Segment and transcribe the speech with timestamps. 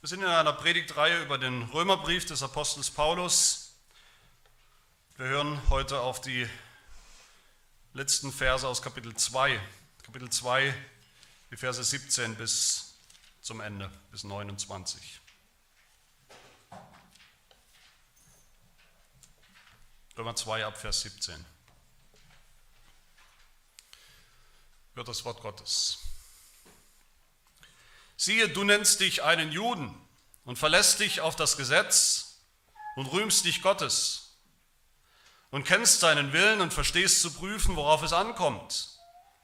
[0.00, 3.74] Wir sind in einer Predigtreihe über den Römerbrief des Apostels Paulus.
[5.16, 6.48] Wir hören heute auf die
[7.94, 9.60] letzten Verse aus Kapitel 2.
[10.04, 10.72] Kapitel 2,
[11.50, 12.94] die Verse 17 bis
[13.40, 15.20] zum Ende, bis 29.
[20.16, 21.44] Römer 2 ab Vers 17.
[24.94, 25.98] Hört das Wort Gottes.
[28.20, 29.94] Siehe, du nennst dich einen Juden
[30.44, 32.40] und verlässt dich auf das Gesetz
[32.96, 34.40] und rühmst dich Gottes
[35.52, 38.88] und kennst seinen Willen und verstehst zu prüfen, worauf es ankommt,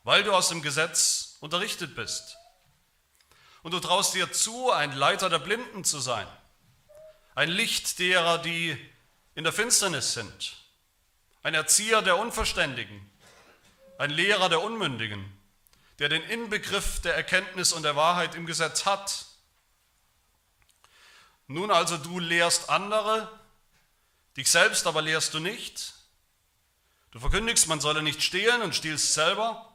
[0.02, 2.36] weil du aus dem Gesetz unterrichtet bist.
[3.62, 6.26] Und du traust dir zu, ein Leiter der Blinden zu sein,
[7.36, 8.76] ein Licht derer, die
[9.36, 10.56] in der Finsternis sind,
[11.44, 13.08] ein Erzieher der Unverständigen,
[13.98, 15.32] ein Lehrer der Unmündigen
[15.98, 19.26] der den Inbegriff der Erkenntnis und der Wahrheit im Gesetz hat.
[21.46, 23.30] Nun also du lehrst andere,
[24.36, 25.94] dich selbst aber lehrst du nicht.
[27.12, 29.72] Du verkündigst, man solle nicht stehlen und stiehlst selber.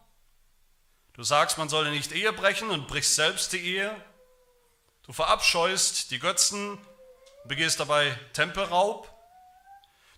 [1.13, 4.05] Du sagst, man solle nicht Ehe brechen und brichst selbst die Ehe.
[5.03, 6.77] Du verabscheust die Götzen,
[7.45, 9.09] begehst dabei Tempelraub.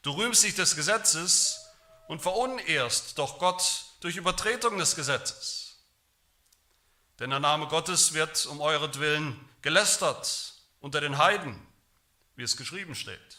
[0.02, 1.66] Du rühmst dich des Gesetzes
[2.08, 5.61] und verunehrst doch Gott durch Übertretung des Gesetzes.
[7.22, 11.56] Denn der Name Gottes wird um euretwillen gelästert unter den Heiden,
[12.36, 13.38] wie es geschrieben steht.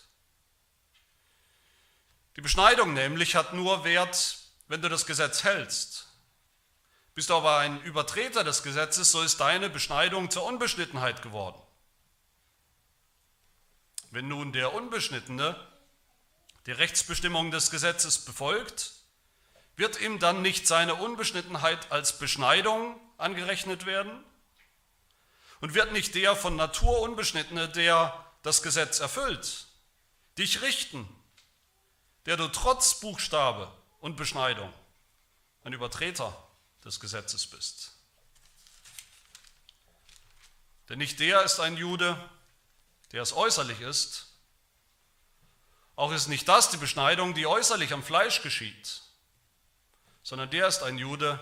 [2.37, 4.39] Die Beschneidung nämlich hat nur Wert,
[4.69, 6.07] wenn du das Gesetz hältst.
[7.17, 11.61] Bist du aber ein Übertreter des Gesetzes, so ist deine Beschneidung zur Unbeschnittenheit geworden.
[14.13, 15.57] Wenn nun der Unbeschnittene
[16.67, 18.93] die Rechtsbestimmung des Gesetzes befolgt,
[19.75, 24.23] wird ihm dann nicht seine Unbeschnittenheit als Beschneidung angerechnet werden?
[25.61, 29.67] Und wird nicht der von Natur Unbeschnittene, der das Gesetz erfüllt,
[30.37, 31.09] dich richten,
[32.27, 34.73] der du trotz Buchstabe und Beschneidung
[35.65, 36.37] ein Übertreter
[36.85, 37.93] des Gesetzes bist?
[40.89, 42.19] Denn nicht der ist ein Jude,
[43.13, 44.27] der es äußerlich ist,
[45.95, 49.03] auch ist nicht das die Beschneidung, die äußerlich am Fleisch geschieht,
[50.23, 51.39] sondern der ist ein Jude,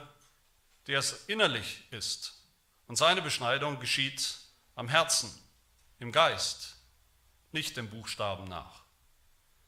[0.90, 2.42] der es innerlich ist.
[2.88, 4.38] Und seine Beschneidung geschieht
[4.74, 5.32] am Herzen,
[6.00, 6.78] im Geist,
[7.52, 8.82] nicht dem Buchstaben nach.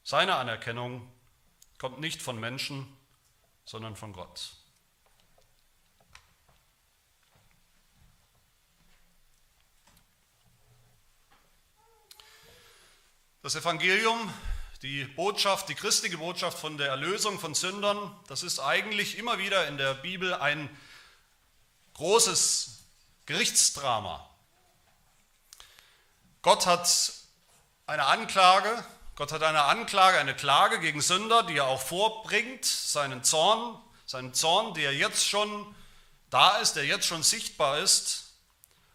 [0.03, 1.09] Seine Anerkennung
[1.77, 2.85] kommt nicht von Menschen,
[3.63, 4.57] sondern von Gott.
[13.41, 14.33] Das Evangelium,
[14.81, 19.69] die Botschaft, die christliche Botschaft von der Erlösung von Sündern, das ist eigentlich immer wieder
[19.69, 20.69] in der Bibel ein
[21.93, 22.83] großes
[23.25, 24.29] Gerichtsdrama.
[26.41, 27.13] Gott hat
[27.85, 33.23] eine Anklage, Gott hat eine Anklage, eine Klage gegen Sünder, die er auch vorbringt, seinen
[33.23, 35.75] Zorn, seinen Zorn, der jetzt schon
[36.29, 38.33] da ist, der jetzt schon sichtbar ist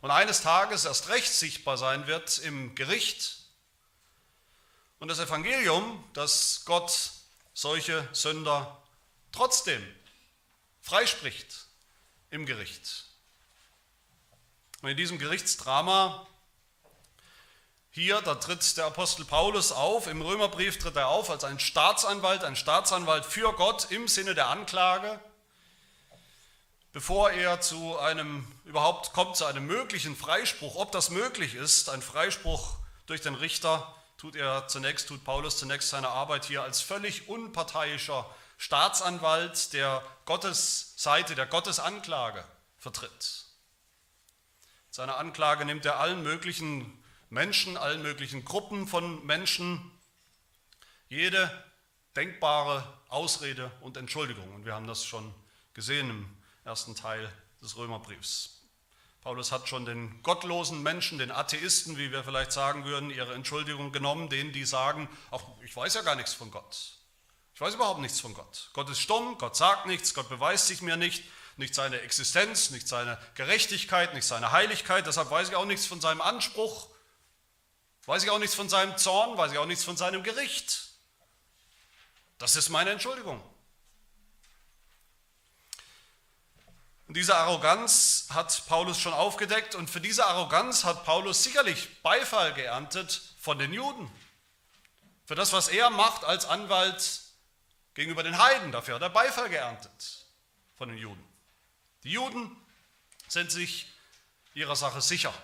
[0.01, 3.37] und eines Tages erst recht sichtbar sein wird im Gericht.
[4.99, 7.11] Und das Evangelium, dass Gott
[7.55, 8.83] solche Sünder
[9.33, 9.85] trotzdem
[10.81, 11.68] freispricht,
[12.31, 13.07] im Gericht.
[14.83, 16.27] Und in diesem Gerichtsdrama
[17.91, 22.45] hier, da tritt der Apostel Paulus auf, im Römerbrief tritt er auf als ein Staatsanwalt,
[22.45, 25.19] ein Staatsanwalt für Gott im Sinne der Anklage,
[26.93, 32.03] bevor er zu einem, überhaupt kommt zu einem möglichen Freispruch, ob das möglich ist, ein
[32.03, 37.29] Freispruch durch den Richter, tut er zunächst, tut Paulus zunächst seine Arbeit hier als völlig
[37.29, 42.45] unparteiischer Staatsanwalt, der Gottes Seite, der Gottes Anklage
[42.77, 43.45] vertritt.
[44.91, 49.91] Seine Anklage nimmt er allen möglichen Menschen, allen möglichen Gruppen von Menschen
[51.09, 51.51] jede
[52.17, 54.53] denkbare Ausrede und Entschuldigung.
[54.55, 55.33] Und wir haben das schon
[55.73, 57.33] gesehen im ersten Teil
[57.63, 58.63] des Römerbriefs.
[59.21, 63.93] Paulus hat schon den gottlosen Menschen, den Atheisten, wie wir vielleicht sagen würden, ihre Entschuldigung
[63.93, 66.98] genommen, denen die sagen, ach, ich weiß ja gar nichts von Gott.
[67.59, 68.71] Ich weiß überhaupt nichts von Gott.
[68.73, 71.25] Gott ist stumm, Gott sagt nichts, Gott beweist sich mir nicht,
[71.57, 75.09] nicht seine Existenz, nicht seine Gerechtigkeit, nicht seine Heiligkeit.
[75.09, 76.87] Deshalb weiß ich auch nichts von seinem Anspruch,
[78.07, 80.91] weiß ich auch nichts von seinem Zorn, weiß ich auch nichts von seinem Gericht.
[82.39, 83.43] Das ist meine Entschuldigung.
[87.09, 92.55] Und diese Arroganz hat Paulus schon aufgedeckt und für diese Arroganz hat Paulus sicherlich Beifall
[92.55, 94.09] geerntet von den Juden.
[95.27, 97.27] Für das, was er macht als Anwalt
[97.99, 98.71] gegenüber den Heiden.
[98.71, 100.25] Dafür hat er Beifall geerntet
[100.77, 101.25] von den Juden.
[102.05, 102.57] Die Juden
[103.27, 103.93] sind sich
[104.55, 105.35] ihrer Sache sicher.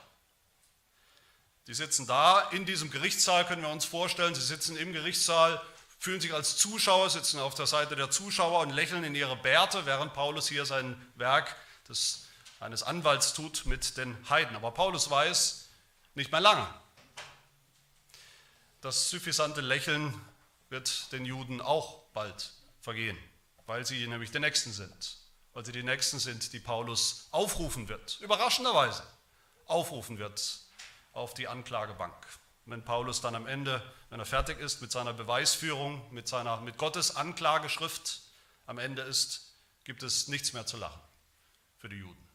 [1.67, 4.37] Die sitzen da in diesem Gerichtssaal, können wir uns vorstellen.
[4.37, 5.61] Sie sitzen im Gerichtssaal,
[5.99, 9.85] fühlen sich als Zuschauer, sitzen auf der Seite der Zuschauer und lächeln in ihre Bärte,
[9.85, 11.57] während Paulus hier sein Werk
[11.89, 12.29] des,
[12.61, 14.55] eines Anwalts tut mit den Heiden.
[14.55, 15.71] Aber Paulus weiß
[16.15, 16.69] nicht mehr lange.
[18.81, 20.15] Das suffisante Lächeln
[20.69, 23.19] wird den Juden auch bald vergehen,
[23.67, 25.19] weil sie nämlich die Nächsten sind.
[25.53, 29.07] Weil sie die Nächsten sind, die Paulus aufrufen wird, überraschenderweise
[29.67, 30.61] aufrufen wird
[31.13, 32.15] auf die Anklagebank.
[32.67, 36.79] Wenn Paulus dann am Ende, wenn er fertig ist mit seiner Beweisführung, mit, seiner, mit
[36.79, 38.23] Gottes Anklageschrift
[38.67, 41.01] am Ende ist, gibt es nichts mehr zu lachen
[41.79, 42.29] für die Juden.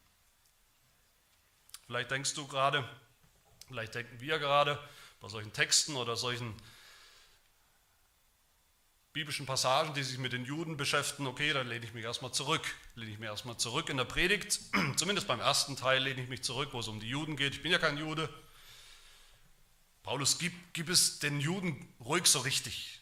[1.86, 2.88] Vielleicht denkst du gerade,
[3.66, 4.78] vielleicht denken wir gerade
[5.20, 6.54] bei solchen Texten oder solchen
[9.12, 12.62] biblischen Passagen, die sich mit den Juden beschäftigen, okay, dann lehne ich mich erstmal zurück.
[12.94, 14.60] Lehne ich mich erstmal zurück in der Predigt.
[14.96, 17.54] Zumindest beim ersten Teil lehne ich mich zurück, wo es um die Juden geht.
[17.54, 18.28] Ich bin ja kein Jude.
[20.02, 23.00] Paulus, gib, gib es den Juden ruhig so richtig.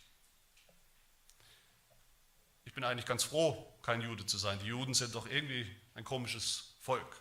[2.64, 4.58] Ich bin eigentlich ganz froh, kein Jude zu sein.
[4.60, 7.20] Die Juden sind doch irgendwie ein komisches Volk.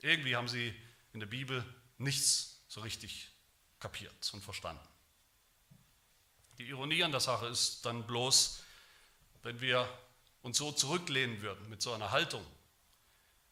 [0.00, 0.74] Irgendwie haben sie
[1.12, 1.64] in der Bibel
[1.98, 3.30] nichts so richtig
[3.78, 4.86] kapiert und verstanden.
[6.58, 8.62] Die Ironie an der Sache ist dann bloß,
[9.42, 9.88] wenn wir
[10.42, 12.44] uns so zurücklehnen würden mit so einer Haltung,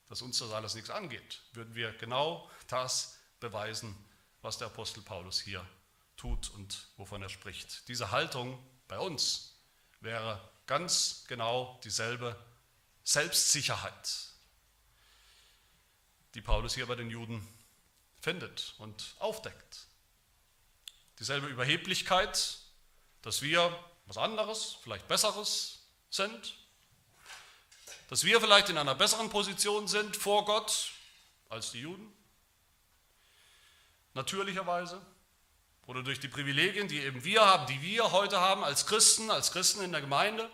[0.09, 3.95] dass uns das alles nichts angeht, würden wir genau das beweisen,
[4.43, 5.67] was der Apostel Paulus hier
[6.17, 7.89] tut und wovon er spricht.
[7.89, 8.59] Diese Haltung
[8.89, 9.55] bei uns
[10.01, 12.37] wäre ganz genau dieselbe
[13.03, 14.31] Selbstsicherheit,
[16.35, 17.47] die Paulus hier bei den Juden
[18.21, 19.87] findet und aufdeckt.
[21.19, 22.64] Dieselbe Überheblichkeit,
[23.25, 23.75] dass wir
[24.05, 25.79] was anderes, vielleicht Besseres
[26.11, 26.56] sind,
[28.11, 30.91] dass wir vielleicht in einer besseren Position sind vor Gott
[31.49, 32.12] als die Juden,
[34.12, 35.00] natürlicherweise,
[35.87, 39.53] oder durch die Privilegien, die eben wir haben, die wir heute haben als Christen, als
[39.53, 40.50] Christen in der Gemeinde.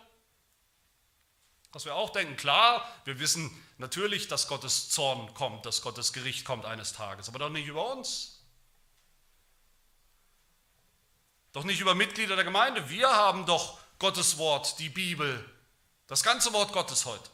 [1.73, 6.45] Dass wir auch denken, klar, wir wissen natürlich, dass Gottes Zorn kommt, dass Gottes Gericht
[6.45, 8.40] kommt eines Tages, aber doch nicht über uns.
[11.53, 12.89] Doch nicht über Mitglieder der Gemeinde.
[12.89, 15.45] Wir haben doch Gottes Wort, die Bibel,
[16.07, 17.29] das ganze Wort Gottes heute.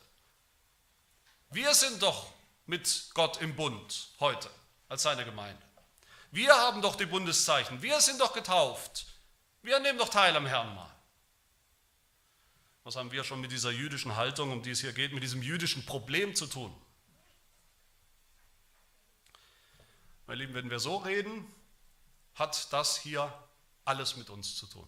[1.49, 2.31] Wir sind doch
[2.65, 4.49] mit Gott im Bund heute
[4.89, 5.61] als seine Gemeinde.
[6.31, 7.81] Wir haben doch die Bundeszeichen.
[7.81, 9.05] Wir sind doch getauft.
[9.61, 10.93] Wir nehmen doch teil am Herrn mal.
[12.83, 15.41] Was haben wir schon mit dieser jüdischen Haltung, um die es hier geht, mit diesem
[15.41, 16.73] jüdischen Problem zu tun?
[20.25, 21.45] Meine Lieben, wenn wir so reden,
[22.35, 23.33] hat das hier
[23.87, 24.87] alles mit uns zu tun.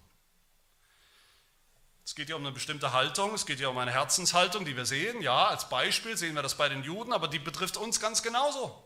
[2.03, 4.85] Es geht hier um eine bestimmte Haltung, es geht hier um eine Herzenshaltung, die wir
[4.85, 5.21] sehen.
[5.21, 8.83] Ja, als Beispiel sehen wir das bei den Juden, aber die betrifft uns ganz genauso.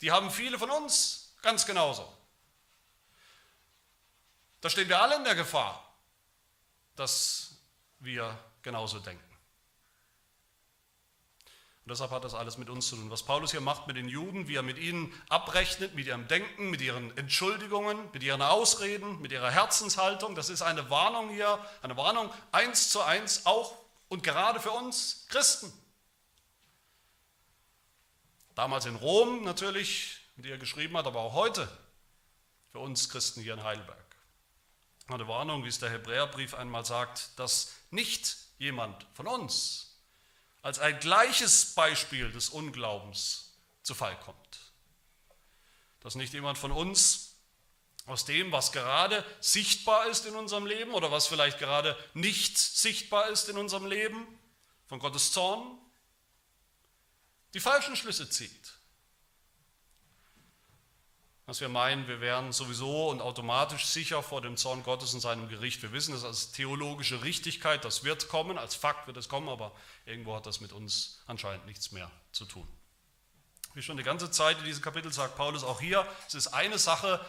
[0.00, 2.10] Die haben viele von uns ganz genauso.
[4.62, 5.94] Da stehen wir alle in der Gefahr,
[6.96, 7.58] dass
[8.00, 9.25] wir genauso denken.
[11.86, 13.12] Und deshalb hat das alles mit uns zu tun.
[13.12, 16.68] Was Paulus hier macht mit den Juden, wie er mit ihnen abrechnet, mit ihrem Denken,
[16.68, 21.96] mit ihren Entschuldigungen, mit ihren Ausreden, mit ihrer Herzenshaltung, das ist eine Warnung hier, eine
[21.96, 23.72] Warnung eins zu eins auch
[24.08, 25.72] und gerade für uns Christen.
[28.56, 31.68] Damals in Rom natürlich, mit ihr geschrieben hat, aber auch heute
[32.72, 34.16] für uns Christen hier in Heidelberg.
[35.06, 39.85] Eine Warnung, wie es der Hebräerbrief einmal sagt, dass nicht jemand von uns
[40.66, 43.52] als ein gleiches Beispiel des Unglaubens
[43.84, 44.58] zu Fall kommt.
[46.00, 47.36] Dass nicht jemand von uns
[48.06, 53.28] aus dem, was gerade sichtbar ist in unserem Leben oder was vielleicht gerade nicht sichtbar
[53.28, 54.26] ist in unserem Leben,
[54.86, 55.78] von Gottes Zorn,
[57.54, 58.75] die falschen Schlüsse zieht
[61.46, 65.48] dass wir meinen, wir wären sowieso und automatisch sicher vor dem Zorn Gottes und seinem
[65.48, 65.80] Gericht.
[65.80, 69.70] Wir wissen das als theologische Richtigkeit, das wird kommen, als Fakt wird es kommen, aber
[70.06, 72.66] irgendwo hat das mit uns anscheinend nichts mehr zu tun.
[73.74, 76.78] Wie schon die ganze Zeit in diesem Kapitel sagt Paulus auch hier, es ist eine
[76.78, 77.24] Sache,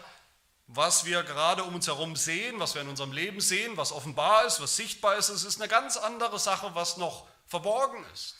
[0.65, 4.45] was wir gerade um uns herum sehen, was wir in unserem Leben sehen, was offenbar
[4.45, 5.29] ist, was sichtbar ist.
[5.29, 8.35] Es ist eine ganz andere Sache, was noch verborgen ist.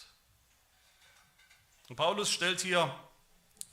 [1.87, 2.93] Und Paulus stellt hier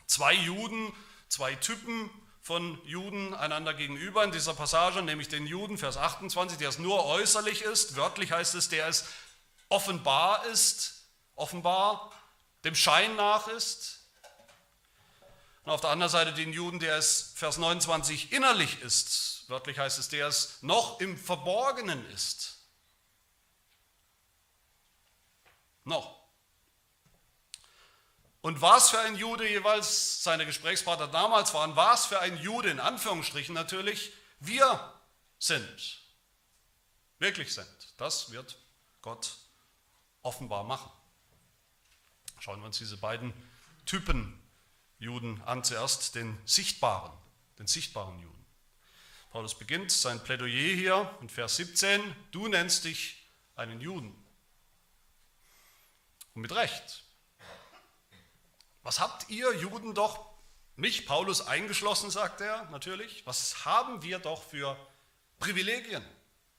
[0.07, 0.93] zwei Juden
[1.35, 2.11] zwei Typen
[2.43, 7.05] von Juden einander gegenüber in dieser Passage, nämlich den Juden, Vers 28, der es nur
[7.07, 9.07] äußerlich ist, wörtlich heißt es, der es
[9.69, 12.13] offenbar ist, offenbar
[12.63, 14.07] dem Schein nach ist.
[15.65, 19.99] Und auf der anderen Seite den Juden, der es, Vers 29, innerlich ist, wörtlich heißt
[19.99, 22.59] es, der es noch im Verborgenen ist.
[25.83, 26.24] Noch.
[28.45, 32.79] Und was für ein Jude jeweils seine Gesprächspartner damals waren, was für ein Jude in
[32.79, 35.01] Anführungsstrichen natürlich wir
[35.39, 36.03] sind,
[37.19, 37.95] wirklich sind.
[37.97, 38.59] Das wird
[39.01, 39.39] Gott
[40.21, 40.93] offenbar machen.
[42.39, 43.33] Schauen wir uns diese beiden
[43.87, 44.39] Typen
[44.99, 45.65] Juden an.
[45.65, 47.13] Zuerst den sichtbaren,
[47.59, 48.45] den sichtbaren Juden.
[49.31, 52.15] Paulus beginnt sein Plädoyer hier in Vers 17.
[52.31, 54.15] Du nennst dich einen Juden.
[56.35, 57.04] Und mit Recht.
[58.85, 60.27] Was habt ihr Juden doch,
[60.77, 64.77] mich Paulus eingeschlossen, sagt er natürlich, was haben wir doch für
[65.39, 66.05] Privilegien,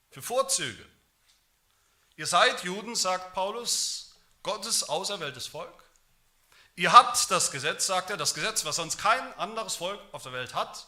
[0.10, 0.86] für Vorzüge?
[2.16, 5.84] Ihr seid Juden, sagt Paulus, Gottes auserwähltes Volk.
[6.76, 10.34] Ihr habt das Gesetz, sagt er, das Gesetz, was sonst kein anderes Volk auf der
[10.34, 10.88] Welt hat.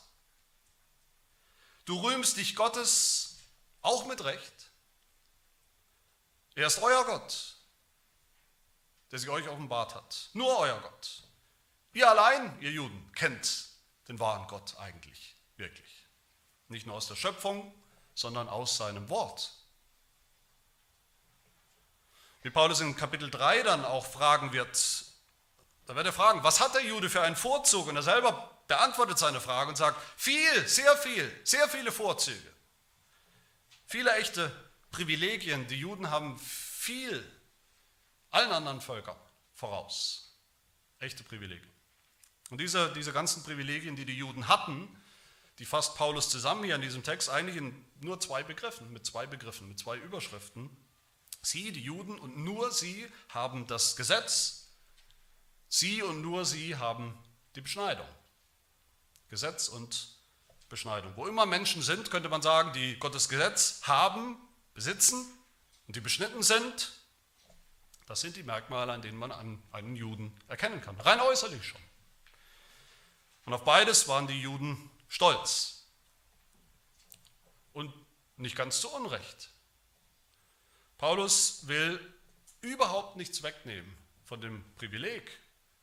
[1.85, 3.37] Du rühmst dich Gottes
[3.81, 4.71] auch mit Recht.
[6.55, 7.55] Er ist euer Gott,
[9.11, 10.29] der sich euch offenbart hat.
[10.33, 11.26] Nur euer Gott.
[11.97, 13.69] Ihr allein, ihr Juden, kennt
[14.07, 16.05] den wahren Gott eigentlich, wirklich.
[16.67, 17.73] Nicht nur aus der Schöpfung,
[18.13, 19.51] sondern aus seinem Wort.
[22.43, 25.05] Wie Paulus in Kapitel 3 dann auch fragen wird,
[25.87, 27.87] da wird er fragen, was hat der Jude für einen Vorzug?
[27.87, 32.53] Und er selber beantwortet seine Frage und sagt, viel, sehr viel, sehr viele Vorzüge.
[33.87, 34.51] Viele echte
[34.91, 35.65] Privilegien.
[35.65, 37.27] Die Juden haben viel
[38.29, 39.17] allen anderen Völkern
[39.55, 40.37] voraus.
[40.99, 41.76] Echte Privilegien.
[42.49, 44.87] Und diese, diese ganzen Privilegien, die die Juden hatten,
[45.59, 49.25] die fasst Paulus zusammen hier in diesem Text eigentlich in nur zwei Begriffen, mit zwei
[49.25, 50.69] Begriffen, mit zwei Überschriften.
[51.41, 54.67] Sie, die Juden und nur sie haben das Gesetz
[55.69, 57.17] Sie und nur sie haben
[57.55, 58.07] die Beschneidung.
[59.29, 60.15] Gesetz und
[60.69, 61.13] Beschneidung.
[61.15, 64.37] Wo immer Menschen sind, könnte man sagen, die Gottes Gesetz haben,
[64.73, 65.25] besitzen
[65.87, 66.93] und die beschnitten sind,
[68.05, 69.31] das sind die Merkmale, an denen man
[69.71, 70.97] einen Juden erkennen kann.
[71.01, 71.81] Rein äußerlich schon.
[73.47, 75.85] Und auf beides waren die Juden stolz.
[77.71, 77.93] Und
[78.35, 79.51] nicht ganz zu Unrecht.
[80.97, 81.97] Paulus will
[82.59, 83.89] überhaupt nichts wegnehmen
[84.25, 85.31] von dem Privileg,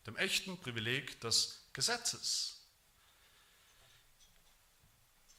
[0.07, 2.61] dem echten Privileg des Gesetzes.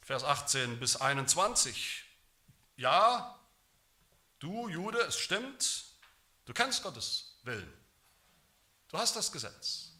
[0.02, 2.06] Vers 18 bis 21.
[2.76, 3.40] Ja,
[4.40, 5.86] du Jude, es stimmt,
[6.46, 7.72] du kennst Gottes Willen.
[8.88, 9.95] Du hast das Gesetz.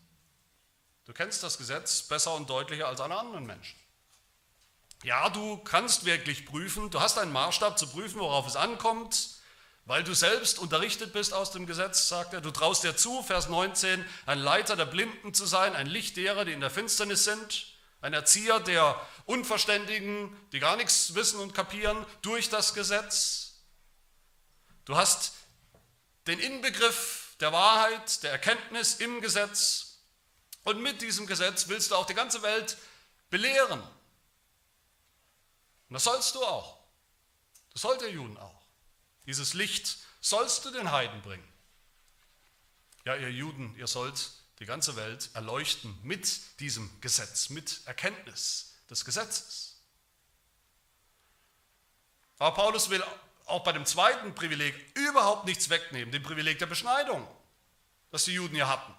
[1.06, 3.80] Du kennst das Gesetz besser und deutlicher als alle anderen Menschen.
[5.04, 9.36] Ja, du kannst wirklich prüfen, du hast einen Maßstab zu prüfen, worauf es ankommt.
[9.88, 13.50] Weil du selbst unterrichtet bist aus dem Gesetz, sagt er, du traust dir zu, Vers
[13.50, 17.68] 19, ein Leiter der Blinden zu sein, ein Licht derer, die in der Finsternis sind,
[18.02, 23.60] ein Erzieher der Unverständigen, die gar nichts wissen und kapieren, durch das Gesetz.
[24.86, 25.34] Du hast
[26.26, 29.85] den Inbegriff der Wahrheit, der Erkenntnis im Gesetz
[30.66, 32.78] und mit diesem Gesetz willst du auch die ganze Welt
[33.30, 33.82] belehren.
[33.82, 36.78] Und das sollst du auch.
[37.72, 38.62] Das sollte der Juden auch.
[39.26, 41.48] Dieses Licht sollst du den Heiden bringen.
[43.06, 49.06] Ja, ihr Juden, ihr sollt die ganze Welt erleuchten mit diesem Gesetz, mit Erkenntnis des
[49.06, 49.80] Gesetzes.
[52.40, 53.04] Aber Paulus will
[53.46, 57.28] auch bei dem zweiten Privileg überhaupt nichts wegnehmen, dem Privileg der Beschneidung,
[58.10, 58.94] das die Juden ja hatten.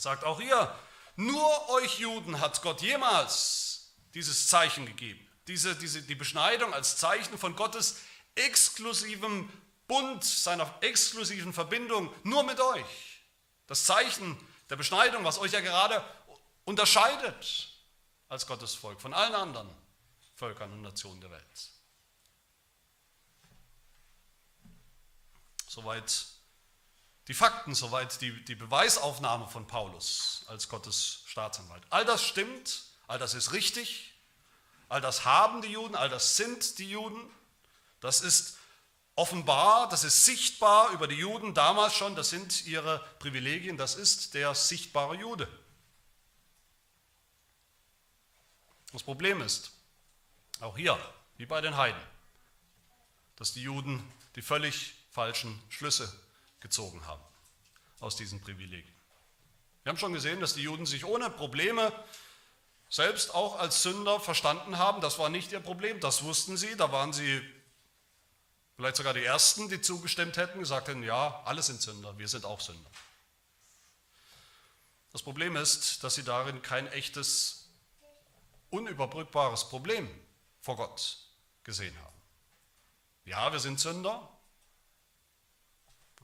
[0.00, 0.74] Sagt auch hier,
[1.16, 7.36] nur euch Juden hat Gott jemals dieses Zeichen gegeben, diese, diese, die Beschneidung als Zeichen
[7.36, 8.00] von Gottes
[8.34, 9.52] exklusivem
[9.86, 13.20] Bund, seiner exklusiven Verbindung nur mit euch.
[13.66, 14.38] Das Zeichen
[14.70, 16.02] der Beschneidung, was euch ja gerade
[16.64, 17.68] unterscheidet
[18.30, 19.68] als Gottes Volk von allen anderen
[20.34, 21.70] Völkern und Nationen der Welt.
[25.68, 26.39] Soweit
[27.30, 31.80] die Fakten, soweit die, die Beweisaufnahme von Paulus als Gottes Staatsanwalt.
[31.88, 34.12] All das stimmt, all das ist richtig,
[34.88, 37.30] all das haben die Juden, all das sind die Juden.
[38.00, 38.58] Das ist
[39.14, 44.34] offenbar, das ist sichtbar über die Juden damals schon, das sind ihre Privilegien, das ist
[44.34, 45.46] der sichtbare Jude.
[48.90, 49.70] Das Problem ist,
[50.58, 50.98] auch hier,
[51.36, 52.02] wie bei den Heiden,
[53.36, 54.02] dass die Juden
[54.34, 56.12] die völlig falschen Schlüsse
[56.60, 57.22] gezogen haben
[58.00, 58.94] aus diesen Privilegien.
[59.82, 61.92] Wir haben schon gesehen, dass die Juden sich ohne Probleme
[62.88, 65.00] selbst auch als Sünder verstanden haben.
[65.00, 67.42] Das war nicht ihr Problem, das wussten sie, da waren sie
[68.80, 72.46] Vielleicht sogar die Ersten, die zugestimmt hätten, gesagt hätten, ja, alle sind Sünder, wir sind
[72.46, 72.90] auch Sünder.
[75.12, 77.68] Das Problem ist, dass sie darin kein echtes,
[78.70, 80.08] unüberbrückbares Problem
[80.62, 81.18] vor Gott
[81.62, 82.16] gesehen haben.
[83.26, 84.26] Ja, wir sind Sünder,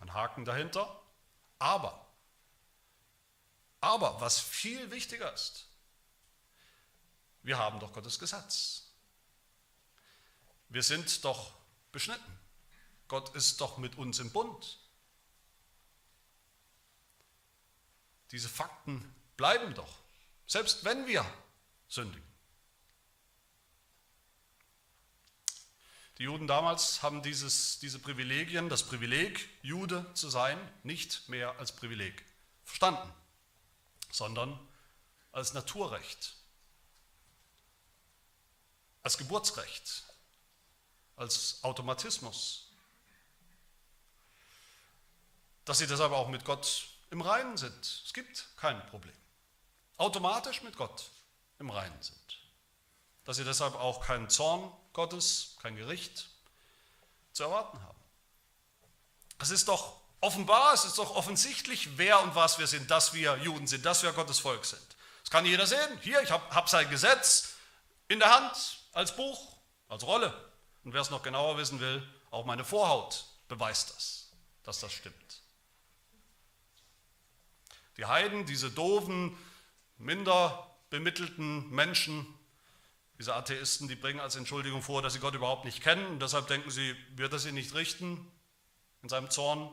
[0.00, 1.02] ein Haken dahinter,
[1.58, 2.06] aber
[3.80, 5.66] Aber was viel wichtiger ist,
[7.42, 8.90] wir haben doch Gottes Gesetz.
[10.68, 11.52] Wir sind doch
[11.92, 12.38] beschnitten.
[13.06, 14.80] Gott ist doch mit uns im Bund.
[18.32, 20.00] Diese Fakten bleiben doch,
[20.46, 21.24] selbst wenn wir
[21.86, 22.25] sündigen.
[26.18, 31.72] Die Juden damals haben dieses, diese Privilegien, das Privileg, Jude zu sein, nicht mehr als
[31.72, 32.24] Privileg
[32.64, 33.12] verstanden,
[34.10, 34.58] sondern
[35.32, 36.34] als Naturrecht,
[39.02, 40.04] als Geburtsrecht,
[41.16, 42.70] als Automatismus.
[45.66, 48.02] Dass sie deshalb auch mit Gott im Reinen sind.
[48.04, 49.16] Es gibt kein Problem.
[49.98, 51.10] Automatisch mit Gott
[51.58, 52.38] im Reinen sind.
[53.24, 56.26] Dass sie deshalb auch keinen Zorn Gottes, kein Gericht
[57.32, 57.98] zu erwarten haben.
[59.38, 63.36] Es ist doch offenbar, es ist doch offensichtlich, wer und was wir sind, dass wir
[63.36, 64.80] Juden sind, dass wir Gottes Volk sind.
[65.20, 65.98] Das kann jeder sehen.
[66.00, 67.56] Hier, ich habe hab sein Gesetz
[68.08, 70.32] in der Hand, als Buch, als Rolle.
[70.82, 74.30] Und wer es noch genauer wissen will, auch meine Vorhaut beweist das,
[74.62, 75.42] dass das stimmt.
[77.98, 79.36] Die Heiden, diese doofen,
[79.98, 82.26] minder bemittelten Menschen,
[83.18, 86.48] diese Atheisten, die bringen als Entschuldigung vor, dass sie Gott überhaupt nicht kennen und deshalb
[86.48, 88.30] denken sie, wird er sie nicht richten
[89.02, 89.70] in seinem Zorn,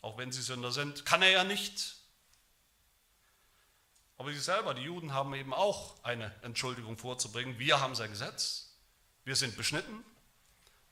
[0.00, 1.04] auch wenn sie Sünder sind.
[1.04, 1.96] Kann er ja nicht.
[4.16, 7.58] Aber sie selber, die Juden, haben eben auch eine Entschuldigung vorzubringen.
[7.58, 8.74] Wir haben sein Gesetz,
[9.24, 10.04] wir sind beschnitten,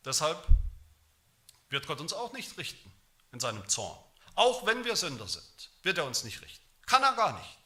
[0.06, 0.46] Deshalb
[1.68, 2.92] wird Gott uns auch nicht richten
[3.32, 3.98] in seinem Zorn.
[4.36, 6.64] Auch wenn wir Sünder sind, wird er uns nicht richten.
[6.86, 7.65] Kann er gar nicht.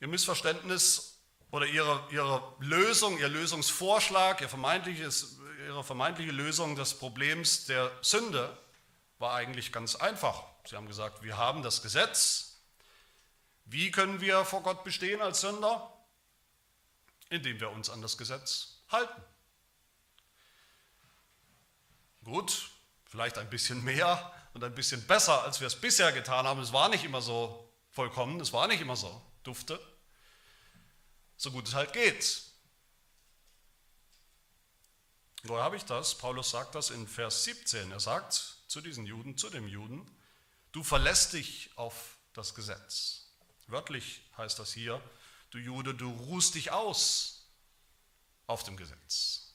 [0.00, 1.20] Ihr Missverständnis
[1.50, 8.56] oder ihre, ihre Lösung, ihr Lösungsvorschlag, ihr vermeintliches, ihre vermeintliche Lösung des Problems der Sünde
[9.18, 10.42] war eigentlich ganz einfach.
[10.66, 12.60] Sie haben gesagt, wir haben das Gesetz.
[13.64, 15.90] Wie können wir vor Gott bestehen als Sünder?
[17.30, 19.22] indem wir uns an das Gesetz halten.
[22.24, 22.70] Gut,
[23.04, 26.60] vielleicht ein bisschen mehr und ein bisschen besser, als wir es bisher getan haben.
[26.60, 29.80] Es war nicht immer so vollkommen, es war nicht immer so dufte.
[31.36, 32.42] So gut es halt geht.
[35.44, 36.16] Woher habe ich das?
[36.16, 37.92] Paulus sagt das in Vers 17.
[37.92, 38.32] Er sagt
[38.66, 40.10] zu diesen Juden, zu dem Juden,
[40.72, 43.26] du verlässt dich auf das Gesetz.
[43.66, 45.00] Wörtlich heißt das hier,
[45.50, 47.46] du Jude, du ruhst dich aus
[48.46, 49.52] auf dem Gesetz.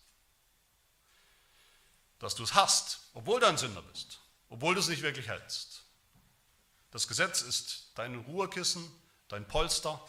[2.19, 5.83] Dass du es hast, obwohl du ein Sünder bist, obwohl du es nicht wirklich hältst.
[6.91, 8.89] Das Gesetz ist dein Ruhekissen,
[9.29, 9.99] dein Polster,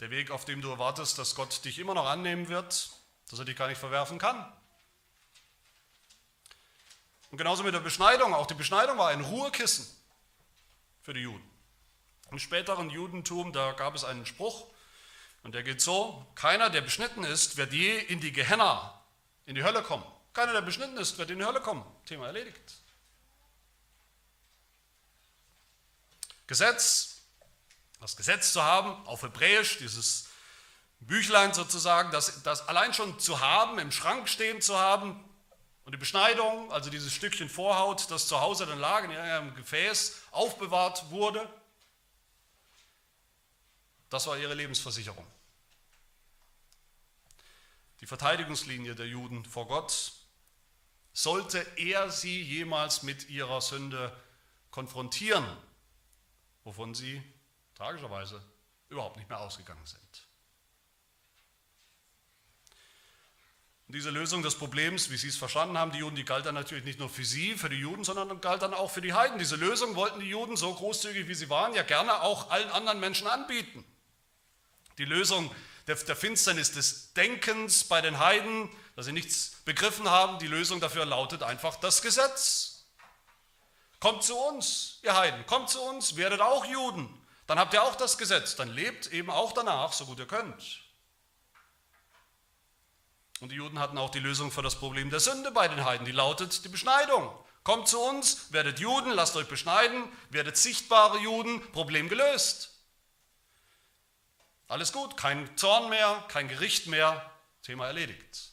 [0.00, 2.90] der Weg, auf dem du erwartest, dass Gott dich immer noch annehmen wird,
[3.30, 4.52] dass er dich gar nicht verwerfen kann.
[7.30, 8.34] Und genauso mit der Beschneidung.
[8.34, 9.86] Auch die Beschneidung war ein Ruhekissen
[11.02, 11.48] für die Juden.
[12.30, 14.66] Im späteren Judentum, da gab es einen Spruch,
[15.42, 19.00] und der geht so, keiner, der beschnitten ist, wird je in die Gehenna,
[19.44, 20.04] in die Hölle kommen.
[20.32, 21.84] Keiner, der beschnitten ist, wird in die Hölle kommen.
[22.04, 22.74] Thema erledigt.
[26.48, 27.15] Gesetz,
[28.06, 30.28] das Gesetz zu haben, auf Hebräisch, dieses
[31.00, 35.28] Büchlein sozusagen, das, das allein schon zu haben, im Schrank stehen zu haben,
[35.84, 40.20] und die Beschneidung, also dieses Stückchen Vorhaut, das zu Hause dann lag, in ihrem Gefäß
[40.30, 41.52] aufbewahrt wurde,
[44.08, 45.26] das war ihre Lebensversicherung.
[48.00, 50.12] Die Verteidigungslinie der Juden vor Gott,
[51.12, 54.16] sollte er sie jemals mit ihrer Sünde
[54.70, 55.44] konfrontieren,
[56.62, 57.20] wovon sie
[57.76, 58.42] tragischerweise
[58.88, 60.26] überhaupt nicht mehr ausgegangen sind.
[63.86, 66.56] Und diese Lösung des Problems, wie Sie es verstanden haben, die Juden, die galt dann
[66.56, 69.38] natürlich nicht nur für Sie, für die Juden, sondern galt dann auch für die Heiden.
[69.38, 72.98] Diese Lösung wollten die Juden, so großzügig wie sie waren, ja gerne auch allen anderen
[72.98, 73.84] Menschen anbieten.
[74.98, 75.54] Die Lösung
[75.86, 80.80] der, der Finsternis des Denkens bei den Heiden, dass sie nichts begriffen haben, die Lösung
[80.80, 82.86] dafür lautet einfach das Gesetz.
[84.00, 87.08] Kommt zu uns, ihr Heiden, kommt zu uns, werdet auch Juden.
[87.46, 90.82] Dann habt ihr auch das Gesetz, dann lebt eben auch danach, so gut ihr könnt.
[93.40, 96.06] Und die Juden hatten auch die Lösung für das Problem der Sünde bei den Heiden,
[96.06, 97.30] die lautet die Beschneidung.
[97.62, 102.72] Kommt zu uns, werdet Juden, lasst euch beschneiden, werdet sichtbare Juden, Problem gelöst.
[104.68, 107.30] Alles gut, kein Zorn mehr, kein Gericht mehr,
[107.62, 108.52] Thema erledigt.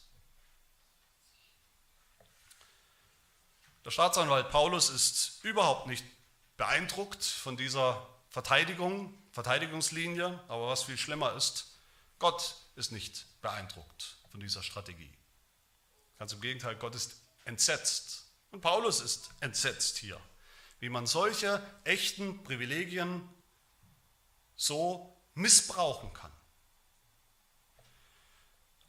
[3.84, 6.04] Der Staatsanwalt Paulus ist überhaupt nicht
[6.56, 11.78] beeindruckt von dieser Verteidigung, Verteidigungslinie, aber was viel schlimmer ist,
[12.18, 15.16] Gott ist nicht beeindruckt von dieser Strategie.
[16.18, 18.24] Ganz im Gegenteil, Gott ist entsetzt.
[18.50, 20.20] Und Paulus ist entsetzt hier.
[20.80, 23.26] wie man solche echten Privilegien
[24.56, 26.32] so missbrauchen kann.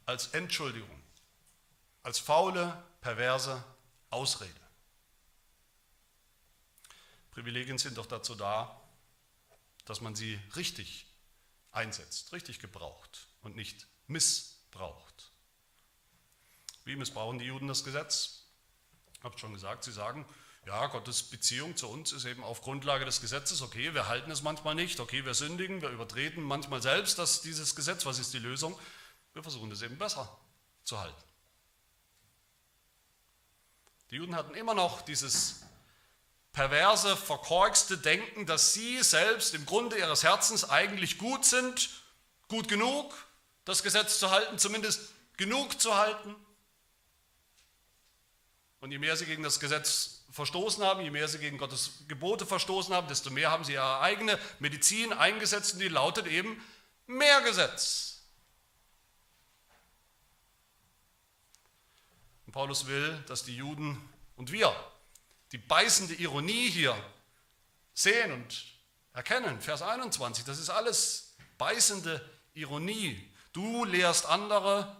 [0.06, 1.00] Als Entschuldigung,
[2.02, 3.62] als faule, perverse
[4.10, 4.60] Ausrede.
[7.30, 8.82] Privilegien sind doch dazu da,
[9.86, 11.06] dass man sie richtig
[11.72, 15.32] einsetzt, richtig gebraucht und nicht missbraucht.
[16.84, 18.44] Wie missbrauchen die Juden das Gesetz?
[19.14, 20.26] Ich habe schon gesagt, sie sagen,
[20.66, 23.62] ja, Gottes Beziehung zu uns ist eben auf Grundlage des Gesetzes.
[23.62, 24.98] Okay, wir halten es manchmal nicht.
[24.98, 28.04] Okay, wir sündigen, wir übertreten manchmal selbst das, dieses Gesetz.
[28.04, 28.76] Was ist die Lösung?
[29.32, 30.36] Wir versuchen es eben besser
[30.82, 31.22] zu halten.
[34.10, 35.65] Die Juden hatten immer noch dieses
[36.56, 41.90] perverse, verkorkste Denken, dass sie selbst im Grunde ihres Herzens eigentlich gut sind,
[42.48, 43.14] gut genug,
[43.66, 46.34] das Gesetz zu halten, zumindest genug zu halten.
[48.80, 52.46] Und je mehr sie gegen das Gesetz verstoßen haben, je mehr sie gegen Gottes Gebote
[52.46, 56.64] verstoßen haben, desto mehr haben sie ihre eigene Medizin eingesetzt und die lautet eben
[57.06, 58.22] mehr Gesetz.
[62.46, 64.00] Und Paulus will, dass die Juden
[64.36, 64.74] und wir
[65.52, 66.96] die beißende Ironie hier
[67.94, 68.64] sehen und
[69.12, 69.60] erkennen.
[69.60, 73.32] Vers 21, das ist alles beißende Ironie.
[73.52, 74.96] Du lehrst andere,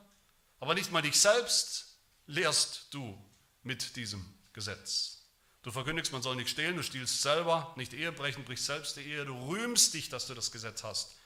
[0.60, 3.16] aber nicht mal dich selbst lehrst du
[3.62, 5.18] mit diesem Gesetz.
[5.62, 9.02] Du verkündigst, man soll nicht stehlen, du stiehlst selber, nicht Ehe brechen, brichst selbst die
[9.02, 11.16] Ehe, du rühmst dich, dass du das Gesetz hast.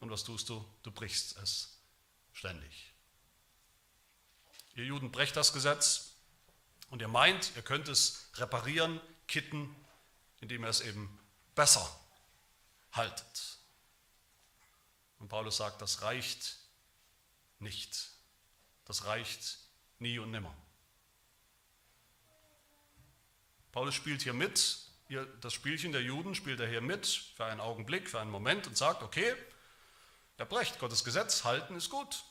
[0.00, 0.64] Und was tust du?
[0.82, 1.78] Du brichst es
[2.32, 2.92] ständig.
[4.74, 6.09] Ihr Juden brecht das Gesetz
[6.90, 9.74] und ihr meint, ihr könnt es reparieren, kitten,
[10.40, 11.18] indem ihr es eben
[11.54, 11.88] besser
[12.92, 13.58] haltet.
[15.18, 16.56] Und Paulus sagt, das reicht
[17.58, 18.10] nicht.
[18.84, 19.58] Das reicht
[19.98, 20.54] nie und nimmer.
[23.70, 24.78] Paulus spielt hier mit,
[25.40, 28.76] das Spielchen der Juden spielt er hier mit für einen Augenblick, für einen Moment und
[28.76, 29.34] sagt, okay,
[30.38, 32.24] er brecht Gottes Gesetz, halten ist gut.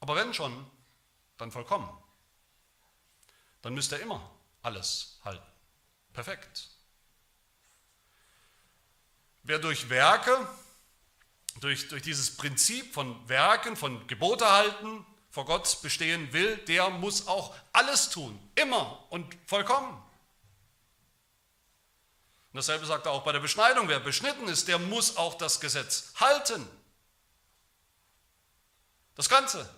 [0.00, 0.70] Aber wenn schon,
[1.40, 1.88] dann vollkommen.
[3.62, 4.30] Dann müsste er immer
[4.62, 5.46] alles halten.
[6.12, 6.68] Perfekt.
[9.42, 10.48] Wer durch Werke,
[11.60, 17.26] durch, durch dieses Prinzip von Werken, von Gebote halten, vor Gott bestehen will, der muss
[17.26, 19.96] auch alles tun, immer und vollkommen.
[22.52, 23.86] Und dasselbe sagt er auch bei der Beschneidung.
[23.86, 26.68] Wer beschnitten ist, der muss auch das Gesetz halten.
[29.14, 29.68] Das Ganze.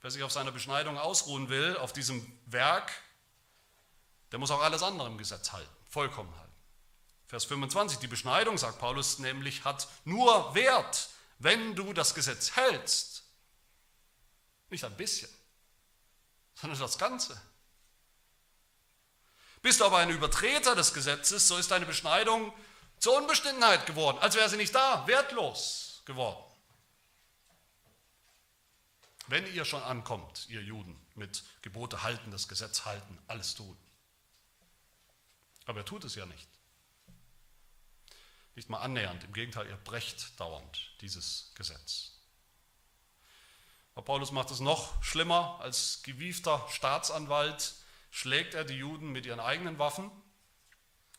[0.00, 2.90] Wer sich auf seiner Beschneidung ausruhen will, auf diesem Werk,
[4.32, 6.50] der muss auch alles andere im Gesetz halten, vollkommen halten.
[7.26, 13.24] Vers 25, die Beschneidung, sagt Paulus nämlich, hat nur Wert, wenn du das Gesetz hältst.
[14.70, 15.28] Nicht ein bisschen,
[16.54, 17.40] sondern das Ganze.
[19.62, 22.52] Bist du aber ein Übertreter des Gesetzes, so ist deine Beschneidung
[22.98, 26.49] zur Unbestimmtheit geworden, als wäre sie nicht da, wertlos geworden.
[29.30, 33.76] Wenn ihr schon ankommt, ihr Juden, mit Gebote halten, das Gesetz halten, alles tun.
[35.66, 36.48] Aber er tut es ja nicht.
[38.56, 42.18] Nicht mal annähernd, im Gegenteil, ihr brecht dauernd dieses Gesetz.
[43.94, 45.60] Aber Paulus macht es noch schlimmer.
[45.60, 47.74] Als gewiefter Staatsanwalt
[48.10, 50.10] schlägt er die Juden mit ihren eigenen Waffen,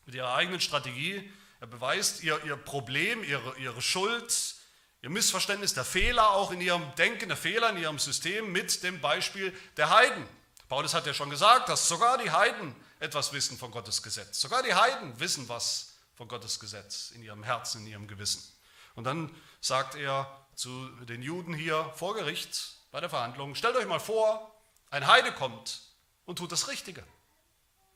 [0.04, 1.32] mit ihrer eigenen Strategie.
[1.60, 4.56] Er beweist ihr, ihr Problem, ihre, ihre Schuld,
[5.02, 9.00] ihr Missverständnis, der Fehler auch in ihrem Denken, der Fehler in ihrem System mit dem
[9.00, 10.26] Beispiel der Heiden.
[10.68, 14.40] Paulus hat ja schon gesagt, dass sogar die Heiden etwas wissen von Gottes Gesetz.
[14.40, 18.42] Sogar die Heiden wissen was von Gottes Gesetz in ihrem Herzen, in ihrem Gewissen.
[18.94, 23.86] Und dann sagt er, zu den Juden hier vor Gericht bei der Verhandlung, stellt euch
[23.86, 24.54] mal vor,
[24.90, 25.80] ein Heide kommt
[26.26, 27.02] und tut das Richtige.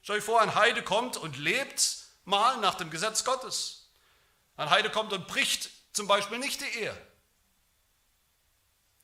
[0.02, 3.88] Stellt euch vor, ein Heide kommt und lebt mal nach dem Gesetz Gottes.
[4.56, 7.06] Ein Heide kommt und bricht zum Beispiel nicht die Ehe.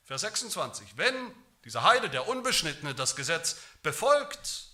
[0.04, 0.96] Vers 26.
[0.96, 4.68] Wenn dieser Heide, der Unbeschnittene, das Gesetz befolgt,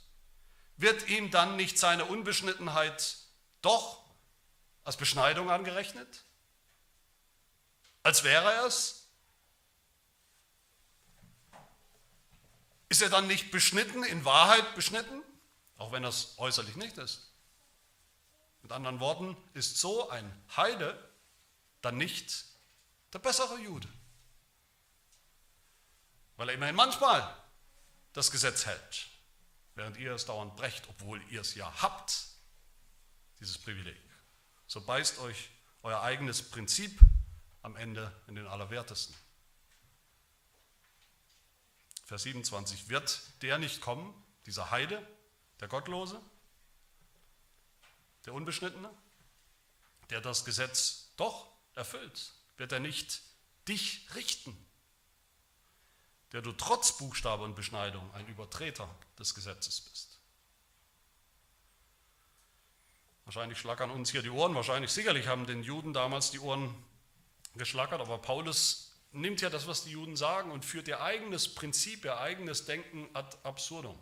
[0.76, 3.16] wird ihm dann nicht seine Unbeschnittenheit
[3.62, 4.04] doch
[4.85, 6.24] als Beschneidung angerechnet?
[8.09, 9.07] als wäre er es?
[12.88, 15.22] Ist er dann nicht beschnitten, in Wahrheit beschnitten,
[15.76, 17.31] auch wenn das äußerlich nicht ist?
[18.62, 21.08] Mit anderen Worten, ist so ein Heide
[21.80, 22.44] dann nicht
[23.12, 23.88] der bessere Jude,
[26.36, 27.36] weil er immerhin manchmal
[28.12, 29.08] das Gesetz hält,
[29.74, 32.26] während ihr es dauernd brecht, obwohl ihr es ja habt,
[33.40, 33.96] dieses Privileg.
[34.66, 35.50] So beißt euch
[35.82, 37.00] euer eigenes Prinzip
[37.62, 39.14] am Ende in den Allerwertesten.
[42.04, 44.14] Vers 27, wird der nicht kommen,
[44.46, 45.06] dieser Heide,
[45.60, 46.20] der Gottlose,
[48.24, 48.90] der Unbeschnittene,
[50.10, 53.22] der das Gesetz doch erfüllt, wird er nicht
[53.66, 54.56] dich richten,
[56.32, 60.18] der du trotz Buchstabe und Beschneidung ein Übertreter des Gesetzes bist.
[63.24, 66.74] Wahrscheinlich schlackern uns hier die Ohren, wahrscheinlich sicherlich haben den Juden damals die Ohren
[67.56, 72.04] geschlackert, aber Paulus nimmt ja das, was die Juden sagen und führt ihr eigenes Prinzip,
[72.04, 73.98] ihr eigenes Denken ad absurdum.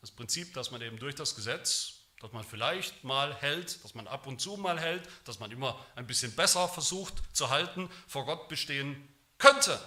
[0.00, 4.08] Das Prinzip, dass man eben durch das Gesetz, dass man vielleicht mal hält, dass man
[4.08, 8.24] ab und zu mal hält, dass man immer ein bisschen besser versucht zu halten, vor
[8.24, 9.78] Gott bestehen könnte.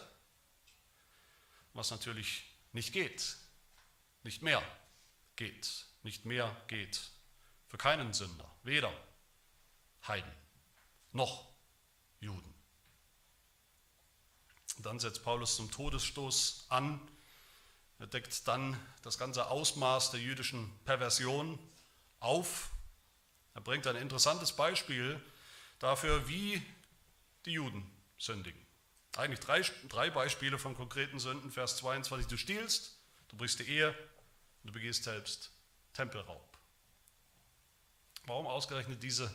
[1.74, 3.38] Was natürlich nicht geht,
[4.22, 4.62] nicht mehr
[5.36, 7.10] geht, nicht mehr geht
[7.66, 8.94] für keinen Sünder, weder
[10.08, 10.32] Heiden
[11.14, 11.44] noch
[12.20, 12.54] Juden.
[14.78, 17.02] Dann setzt Paulus zum Todesstoß an.
[17.98, 21.58] Er deckt dann das ganze Ausmaß der jüdischen Perversion
[22.20, 22.72] auf.
[23.54, 25.22] Er bringt ein interessantes Beispiel
[25.80, 26.62] dafür, wie
[27.46, 28.60] die Juden sündigen.
[29.16, 31.52] Eigentlich drei, drei Beispiele von konkreten Sünden.
[31.52, 32.98] Vers 22, du stiehlst,
[33.30, 35.50] du brichst die Ehe und du begehst selbst
[35.94, 36.58] Tempelraub.
[38.26, 39.32] Warum ausgerechnet diese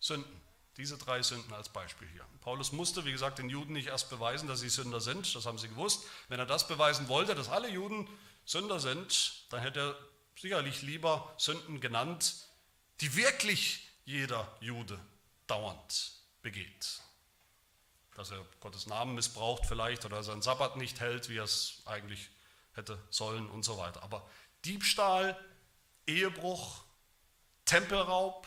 [0.00, 0.40] Sünden?
[0.76, 2.24] Diese drei Sünden als Beispiel hier.
[2.40, 5.58] Paulus musste, wie gesagt, den Juden nicht erst beweisen, dass sie Sünder sind, das haben
[5.58, 6.04] sie gewusst.
[6.28, 8.08] Wenn er das beweisen wollte, dass alle Juden
[8.44, 9.96] Sünder sind, dann hätte er
[10.40, 12.46] sicherlich lieber Sünden genannt,
[13.00, 14.98] die wirklich jeder Jude
[15.46, 17.00] dauernd begeht.
[18.14, 22.30] Dass er Gottes Namen missbraucht vielleicht oder seinen Sabbat nicht hält, wie er es eigentlich
[22.74, 24.02] hätte sollen und so weiter.
[24.02, 24.28] Aber
[24.64, 25.38] Diebstahl,
[26.06, 26.84] Ehebruch,
[27.64, 28.46] Tempelraub,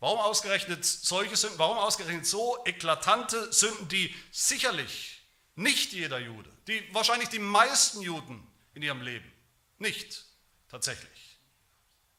[0.00, 1.58] Warum ausgerechnet solche Sünden?
[1.58, 5.22] Warum ausgerechnet so eklatante Sünden, die sicherlich
[5.54, 9.30] nicht jeder Jude, die wahrscheinlich die meisten Juden in ihrem Leben
[9.78, 10.24] nicht
[10.68, 11.38] tatsächlich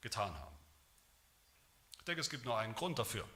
[0.01, 0.55] getan haben?
[1.99, 3.27] Ich denke, es gibt nur einen Grund dafür.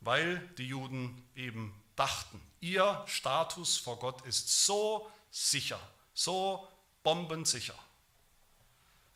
[0.00, 5.80] Weil die Juden eben dachten, ihr Status vor Gott ist so sicher,
[6.14, 6.68] so
[7.02, 7.74] bombensicher,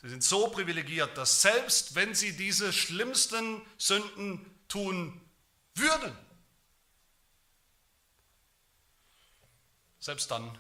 [0.03, 5.21] Sie sind so privilegiert, dass selbst wenn sie diese schlimmsten Sünden tun
[5.77, 6.13] würden,
[10.01, 10.59] selbst dann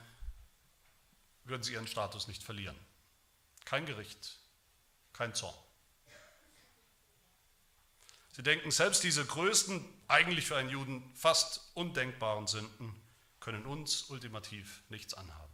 [1.44, 2.76] würden sie ihren Status nicht verlieren.
[3.64, 4.38] Kein Gericht,
[5.12, 5.54] kein Zorn.
[8.32, 12.94] Sie denken, selbst diese größten, eigentlich für einen Juden fast undenkbaren Sünden
[13.40, 15.52] können uns ultimativ nichts anhaben.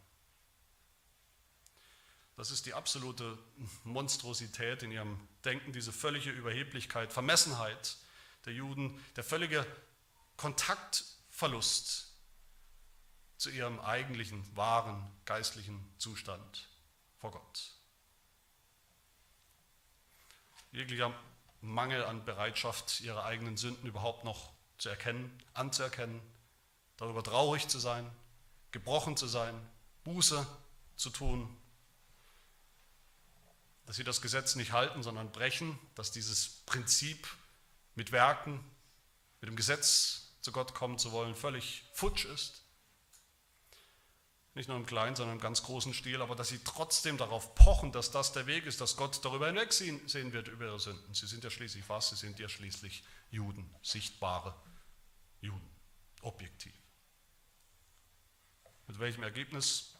[2.37, 3.37] Das ist die absolute
[3.83, 7.96] Monstrosität in ihrem Denken, diese völlige Überheblichkeit, Vermessenheit
[8.44, 9.66] der Juden, der völlige
[10.37, 12.08] Kontaktverlust
[13.38, 16.68] zu ihrem eigentlichen, wahren geistlichen Zustand
[17.18, 17.72] vor Gott.
[20.72, 21.14] Jeglicher
[21.61, 26.20] Mangel an Bereitschaft, ihre eigenen Sünden überhaupt noch zu erkennen, anzuerkennen,
[26.96, 28.09] darüber traurig zu sein,
[28.70, 29.55] gebrochen zu sein,
[30.05, 30.46] Buße
[30.96, 31.57] zu tun,
[33.87, 37.27] dass sie das Gesetz nicht halten, sondern brechen, dass dieses Prinzip
[37.94, 38.62] mit Werken,
[39.40, 42.62] mit dem Gesetz zu Gott kommen zu wollen, völlig futsch ist.
[44.54, 47.92] Nicht nur im kleinen, sondern im ganz großen Stil, aber dass sie trotzdem darauf pochen,
[47.92, 51.14] dass das der Weg ist, dass Gott darüber hinwegsehen wird über ihre Sünden.
[51.14, 52.11] Sie sind ja schließlich was?
[52.11, 54.54] Sie sind ja schließlich Juden, sichtbare
[55.40, 55.70] Juden,
[56.22, 56.74] objektiv.
[58.88, 59.94] Mit welchem Ergebnis?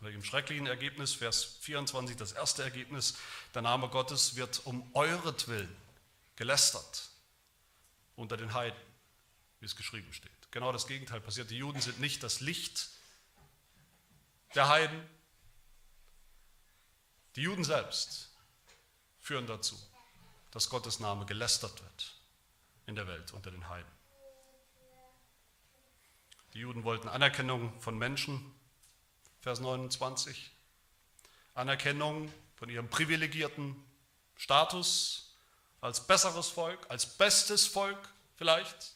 [0.00, 3.16] welchem schrecklichen Ergebnis, Vers 24, das erste Ergebnis,
[3.54, 5.74] der Name Gottes wird um euretwillen
[6.36, 7.08] gelästert
[8.14, 8.78] unter den Heiden,
[9.60, 10.30] wie es geschrieben steht.
[10.50, 11.50] Genau das Gegenteil passiert.
[11.50, 12.90] Die Juden sind nicht das Licht
[14.54, 15.08] der Heiden.
[17.36, 18.30] Die Juden selbst
[19.18, 19.76] führen dazu,
[20.50, 22.14] dass Gottes Name gelästert wird
[22.86, 23.90] in der Welt unter den Heiden.
[26.54, 28.54] Die Juden wollten Anerkennung von Menschen,
[29.40, 30.50] Vers 29.
[31.54, 33.76] Anerkennung von ihrem privilegierten
[34.36, 35.36] Status
[35.80, 37.98] als besseres Volk, als bestes Volk
[38.36, 38.94] vielleicht,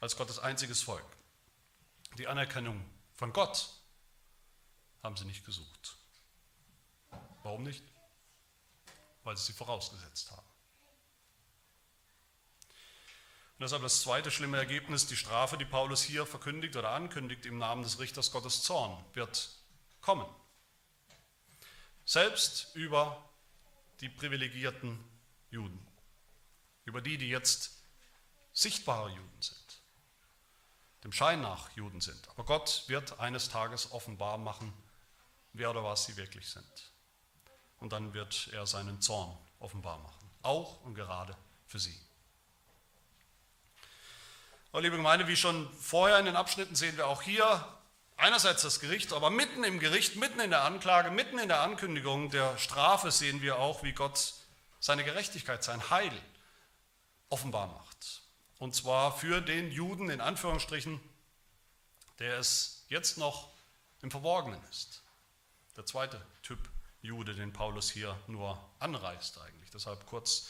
[0.00, 1.04] als Gottes einziges Volk.
[2.18, 3.70] Die Anerkennung von Gott
[5.02, 5.96] haben sie nicht gesucht.
[7.42, 7.84] Warum nicht?
[9.22, 10.46] Weil sie sie vorausgesetzt haben.
[13.54, 17.58] Und deshalb das zweite schlimme Ergebnis, die Strafe, die Paulus hier verkündigt oder ankündigt im
[17.58, 19.50] Namen des Richters Gottes Zorn, wird
[20.00, 20.26] kommen.
[22.04, 23.30] Selbst über
[24.00, 24.98] die privilegierten
[25.50, 25.86] Juden,
[26.84, 27.82] über die, die jetzt
[28.52, 29.63] sichtbare Juden sind.
[31.04, 32.28] Dem Schein nach Juden sind.
[32.30, 34.72] Aber Gott wird eines Tages offenbar machen,
[35.52, 36.92] wer oder was sie wirklich sind.
[37.78, 41.36] Und dann wird er seinen Zorn offenbar machen, auch und gerade
[41.66, 41.98] für sie.
[44.72, 47.64] Aber liebe Gemeinde, wie schon vorher in den Abschnitten sehen wir auch hier
[48.16, 52.30] einerseits das Gericht, aber mitten im Gericht, mitten in der Anklage, mitten in der Ankündigung
[52.30, 54.34] der Strafe sehen wir auch, wie Gott
[54.80, 56.12] seine Gerechtigkeit, sein Heil
[57.28, 57.83] offenbar macht.
[58.64, 60.98] Und zwar für den Juden in Anführungsstrichen,
[62.18, 63.50] der es jetzt noch
[64.00, 65.02] im Verborgenen ist.
[65.76, 66.58] Der zweite Typ
[67.02, 69.68] Jude, den Paulus hier nur anreißt eigentlich.
[69.70, 70.48] Deshalb kurz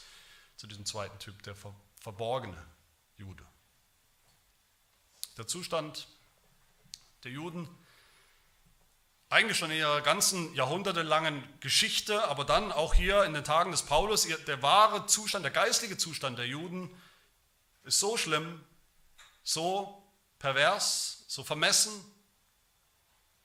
[0.55, 1.57] zu diesem zweiten Typ, der
[1.99, 2.65] verborgene
[3.17, 3.45] Jude.
[5.35, 6.07] Der Zustand
[7.25, 7.67] der Juden,
[9.27, 13.83] eigentlich schon in ihrer ganzen jahrhundertelangen Geschichte, aber dann auch hier in den Tagen des
[13.83, 16.89] Paulus, der wahre Zustand, der geistliche Zustand der Juden
[17.85, 18.63] ist so schlimm,
[19.43, 20.03] so
[20.39, 21.93] pervers, so vermessen,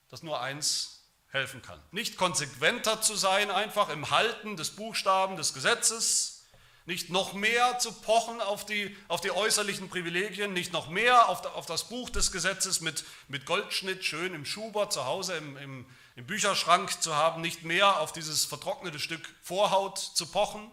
[0.09, 1.81] dass nur eins helfen kann.
[1.91, 6.45] Nicht konsequenter zu sein, einfach im Halten des Buchstaben des Gesetzes,
[6.85, 11.45] nicht noch mehr zu pochen auf die, auf die äußerlichen Privilegien, nicht noch mehr auf,
[11.45, 15.85] auf das Buch des Gesetzes mit, mit Goldschnitt schön im Schuber zu Hause im, im,
[16.15, 20.71] im Bücherschrank zu haben, nicht mehr auf dieses vertrocknete Stück Vorhaut zu pochen.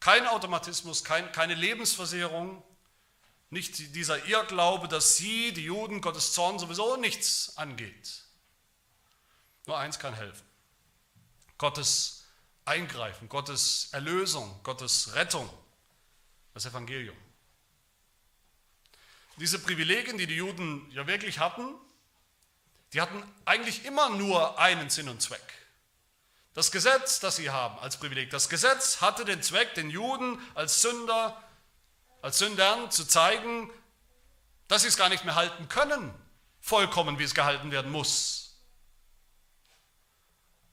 [0.00, 2.62] Kein Automatismus, kein, keine Lebensversicherung,
[3.50, 8.24] nicht dieser Irrglaube, dass sie, die Juden, Gottes Zorn sowieso nichts angeht.
[9.66, 10.46] Nur eins kann helfen.
[11.56, 12.24] Gottes
[12.64, 15.48] Eingreifen, Gottes Erlösung, Gottes Rettung,
[16.54, 17.16] das Evangelium.
[19.38, 21.74] Diese Privilegien, die die Juden ja wirklich hatten,
[22.92, 25.57] die hatten eigentlich immer nur einen Sinn und Zweck.
[26.58, 30.82] Das Gesetz, das sie haben als Privileg, das Gesetz hatte den Zweck, den Juden als
[30.82, 31.40] Sünder
[32.20, 33.70] als Sündern zu zeigen,
[34.66, 36.12] dass sie es gar nicht mehr halten können,
[36.60, 38.56] vollkommen, wie es gehalten werden muss.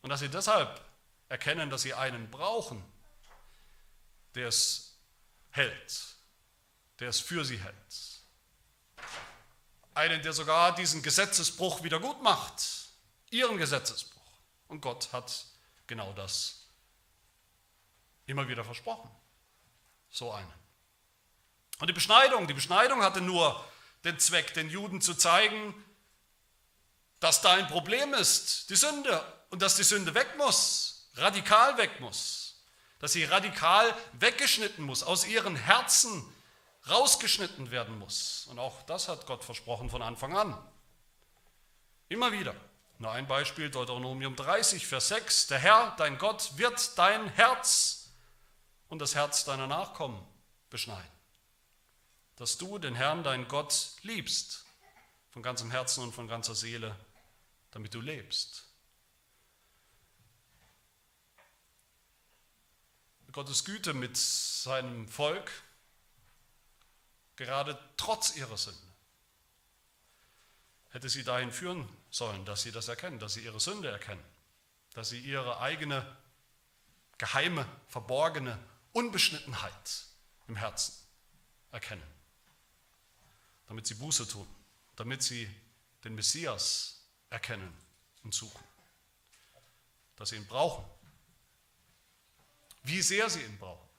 [0.01, 0.81] Und dass sie deshalb
[1.29, 2.83] erkennen, dass sie einen brauchen,
[4.33, 4.97] der es
[5.51, 6.15] hält,
[6.99, 8.23] der es für sie hält.
[9.93, 12.89] Einen, der sogar diesen Gesetzesbruch wieder gut macht,
[13.29, 14.39] ihren Gesetzesbruch.
[14.67, 15.45] Und Gott hat
[15.87, 16.67] genau das
[18.25, 19.09] immer wieder versprochen.
[20.09, 20.53] So einen.
[21.79, 23.63] Und die Beschneidung, die Beschneidung hatte nur
[24.03, 25.73] den Zweck, den Juden zu zeigen,
[27.19, 31.99] dass da ein Problem ist, die Sünde, und dass die Sünde weg muss, radikal weg
[31.99, 32.61] muss,
[32.99, 36.23] dass sie radikal weggeschnitten muss, aus ihren Herzen
[36.89, 38.47] rausgeschnitten werden muss.
[38.47, 40.57] Und auch das hat Gott versprochen von Anfang an.
[42.09, 42.55] Immer wieder.
[42.99, 45.47] Nur ein Beispiel, Deuteronomium 30, Vers 6.
[45.47, 48.09] Der Herr, dein Gott, wird dein Herz
[48.87, 50.25] und das Herz deiner Nachkommen
[50.69, 51.15] beschneiden
[52.35, 54.65] dass du den Herrn, dein Gott, liebst,
[55.29, 56.95] von ganzem Herzen und von ganzer Seele,
[57.71, 58.63] damit du lebst.
[63.31, 65.51] Gottes Güte mit seinem Volk,
[67.35, 68.79] gerade trotz ihrer Sünde,
[70.91, 74.23] hätte sie dahin führen sollen, dass sie das erkennen, dass sie ihre Sünde erkennen,
[74.93, 76.05] dass sie ihre eigene
[77.17, 78.57] geheime, verborgene
[78.93, 80.05] Unbeschnittenheit
[80.47, 80.93] im Herzen
[81.71, 82.03] erkennen.
[83.67, 84.47] Damit sie Buße tun,
[84.95, 85.53] damit sie
[86.05, 87.73] den Messias erkennen
[88.23, 88.63] und suchen,
[90.15, 90.85] dass sie ihn brauchen,
[92.83, 93.89] wie sehr sie ihn brauchen,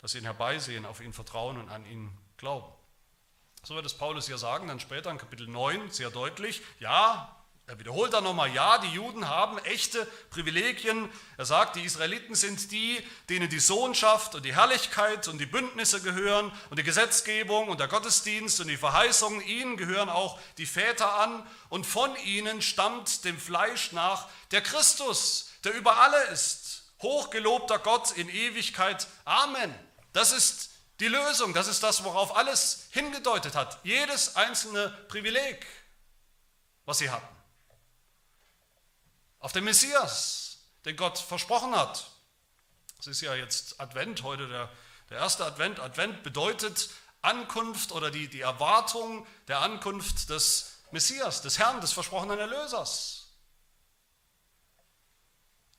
[0.00, 2.72] dass sie ihn herbeisehen, auf ihn vertrauen und an ihn glauben.
[3.68, 7.78] So wird es Paulus hier sagen, dann später in Kapitel 9 sehr deutlich, ja, er
[7.78, 11.10] wiederholt dann nochmal, ja, die Juden haben echte Privilegien.
[11.36, 16.00] Er sagt, die Israeliten sind die, denen die Sohnschaft und die Herrlichkeit und die Bündnisse
[16.00, 19.42] gehören und die Gesetzgebung und der Gottesdienst und die Verheißungen.
[19.42, 25.50] Ihnen gehören auch die Väter an und von ihnen stammt dem Fleisch nach der Christus,
[25.62, 26.84] der über alle ist.
[27.02, 29.06] Hochgelobter Gott in Ewigkeit.
[29.26, 29.74] Amen.
[30.14, 31.54] Das ist die Lösung.
[31.54, 33.78] Das ist das, worauf alles hingedeutet hat.
[33.84, 35.66] Jedes einzelne Privileg,
[36.84, 37.38] was sie hatten
[39.40, 42.10] auf den Messias, den Gott versprochen hat.
[42.98, 44.68] Es ist ja jetzt Advent, heute der,
[45.10, 45.80] der erste Advent.
[45.80, 46.90] Advent bedeutet
[47.22, 53.28] Ankunft oder die, die Erwartung der Ankunft des Messias, des Herrn, des versprochenen Erlösers.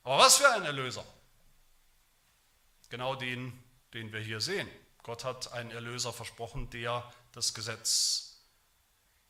[0.02, 1.04] Aber was für ein Erlöser?
[2.88, 3.62] Genau den,
[3.92, 4.68] den wir hier sehen.
[5.02, 8.40] Gott hat einen Erlöser versprochen, der das Gesetz,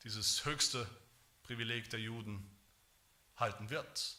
[0.03, 0.87] dieses höchste
[1.43, 2.49] Privileg der Juden,
[3.37, 4.17] halten wird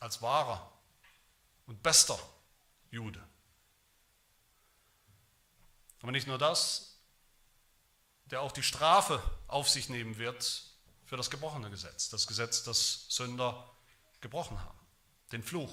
[0.00, 0.70] als wahrer
[1.66, 2.18] und bester
[2.90, 3.26] Jude.
[6.02, 6.98] Aber nicht nur das,
[8.26, 10.64] der auch die Strafe auf sich nehmen wird
[11.06, 13.70] für das gebrochene Gesetz, das Gesetz, das Sünder
[14.20, 14.78] gebrochen haben,
[15.32, 15.72] den Fluch.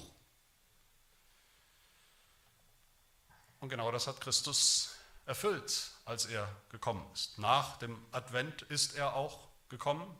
[3.62, 4.90] Und genau das hat Christus
[5.24, 7.38] erfüllt, als er gekommen ist.
[7.38, 10.18] Nach dem Advent ist er auch gekommen.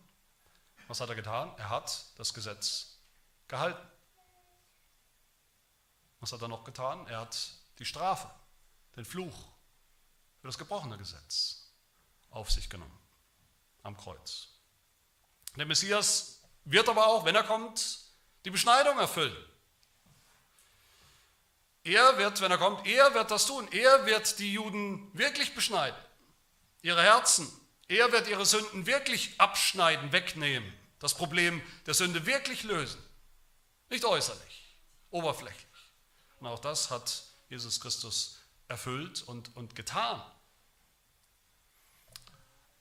[0.86, 1.52] Was hat er getan?
[1.58, 2.98] Er hat das Gesetz
[3.48, 3.84] gehalten.
[6.20, 7.04] Was hat er noch getan?
[7.08, 7.36] Er hat
[7.80, 8.30] die Strafe,
[8.94, 9.48] den Fluch
[10.40, 11.66] für das gebrochene Gesetz
[12.30, 12.96] auf sich genommen
[13.82, 14.50] am Kreuz.
[15.56, 17.98] Der Messias wird aber auch, wenn er kommt,
[18.44, 19.51] die Beschneidung erfüllen.
[21.84, 23.66] Er wird, wenn er kommt, er wird das tun.
[23.72, 25.98] Er wird die Juden wirklich beschneiden,
[26.82, 27.50] ihre Herzen.
[27.88, 33.02] Er wird ihre Sünden wirklich abschneiden, wegnehmen, das Problem der Sünde wirklich lösen.
[33.90, 34.78] Nicht äußerlich,
[35.10, 35.66] oberflächlich.
[36.38, 40.22] Und auch das hat Jesus Christus erfüllt und, und getan.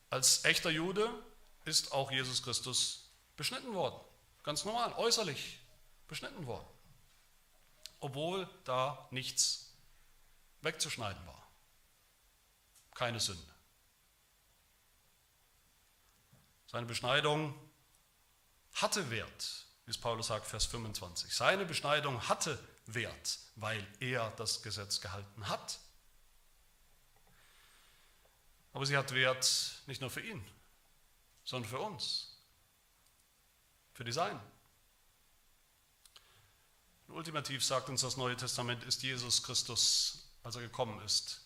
[0.09, 1.09] Als echter Jude
[1.65, 3.99] ist auch Jesus Christus beschnitten worden.
[4.43, 5.59] Ganz normal, äußerlich
[6.07, 6.67] beschnitten worden.
[8.01, 9.73] Obwohl da nichts
[10.61, 11.47] wegzuschneiden war.
[12.93, 13.41] Keine Sünde.
[16.67, 17.53] Seine Beschneidung
[18.73, 21.33] hatte Wert, wie es Paulus sagt, Vers 25.
[21.33, 25.79] Seine Beschneidung hatte Wert, weil er das Gesetz gehalten hat.
[28.73, 30.43] Aber sie hat Wert nicht nur für ihn,
[31.43, 32.37] sondern für uns,
[33.93, 34.39] für die Seinen.
[37.11, 41.41] Ultimativ sagt uns das Neue Testament, ist Jesus Christus, als er gekommen ist,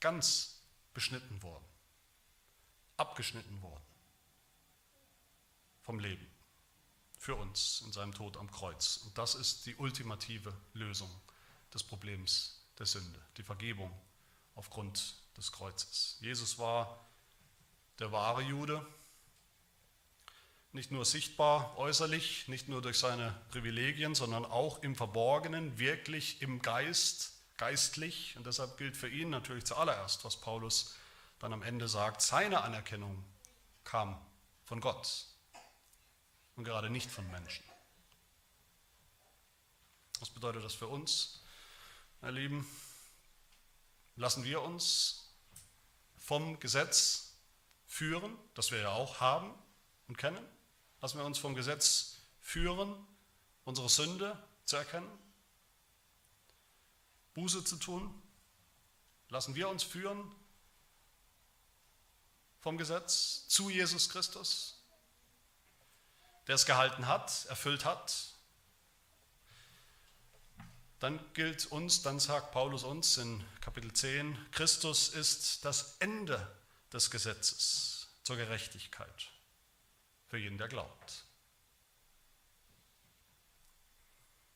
[0.00, 0.60] ganz
[0.94, 1.64] beschnitten worden,
[2.96, 3.84] abgeschnitten worden
[5.82, 6.26] vom Leben
[7.18, 8.96] für uns in seinem Tod am Kreuz.
[8.98, 11.10] Und das ist die ultimative Lösung
[11.72, 13.92] des Problems der Sünde, die Vergebung
[14.54, 16.16] aufgrund des Kreuzes.
[16.20, 17.06] Jesus war
[17.98, 18.84] der wahre Jude,
[20.72, 26.62] nicht nur sichtbar äußerlich, nicht nur durch seine Privilegien, sondern auch im Verborgenen, wirklich im
[26.62, 28.36] Geist, geistlich.
[28.36, 30.94] Und deshalb gilt für ihn natürlich zuallererst, was Paulus
[31.40, 33.22] dann am Ende sagt, seine Anerkennung
[33.84, 34.18] kam
[34.64, 35.26] von Gott
[36.56, 37.64] und gerade nicht von Menschen.
[40.20, 41.42] Was bedeutet das für uns,
[42.20, 42.66] meine Lieben?
[44.16, 45.34] Lassen wir uns
[46.16, 47.34] vom Gesetz
[47.86, 49.52] führen, das wir ja auch haben
[50.06, 50.38] und kennen?
[51.02, 52.94] Lassen wir uns vom Gesetz führen,
[53.64, 55.10] unsere Sünde zu erkennen,
[57.34, 58.22] Buße zu tun?
[59.28, 60.32] Lassen wir uns führen
[62.60, 64.80] vom Gesetz zu Jesus Christus,
[66.46, 68.28] der es gehalten hat, erfüllt hat?
[71.00, 76.56] Dann gilt uns, dann sagt Paulus uns in Kapitel 10, Christus ist das Ende
[76.92, 79.32] des Gesetzes zur Gerechtigkeit
[80.32, 81.26] für jeden, der glaubt.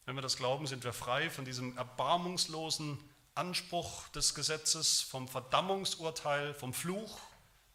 [0.06, 2.98] Wenn wir das glauben, sind wir frei von diesem erbarmungslosen
[3.34, 7.20] Anspruch des Gesetzes, vom Verdammungsurteil, vom Fluch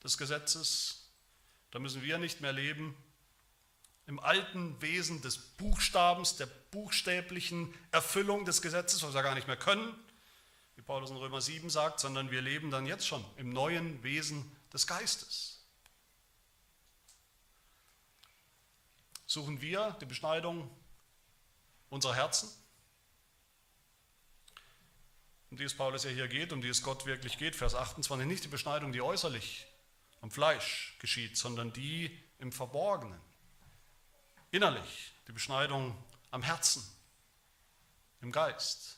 [0.03, 1.11] des Gesetzes.
[1.69, 2.97] Da müssen wir nicht mehr leben
[4.07, 9.57] im alten Wesen des Buchstabens, der buchstäblichen Erfüllung des Gesetzes, was wir gar nicht mehr
[9.57, 9.93] können,
[10.75, 14.51] wie Paulus in Römer 7 sagt, sondern wir leben dann jetzt schon im neuen Wesen
[14.73, 15.60] des Geistes.
[19.31, 20.69] Suchen wir die Beschneidung
[21.89, 22.49] unserer Herzen,
[25.49, 28.27] um die es Paulus ja hier geht, um die es Gott wirklich geht, Vers 28,
[28.27, 29.67] nicht die Beschneidung, die äußerlich
[30.19, 33.21] am Fleisch geschieht, sondern die im Verborgenen,
[34.51, 35.97] innerlich, die Beschneidung
[36.31, 36.83] am Herzen,
[38.19, 38.97] im Geist.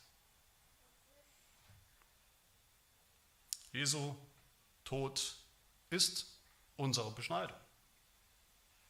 [3.72, 4.16] Jesu
[4.84, 5.36] Tod
[5.92, 6.26] ist
[6.76, 7.60] unsere Beschneidung.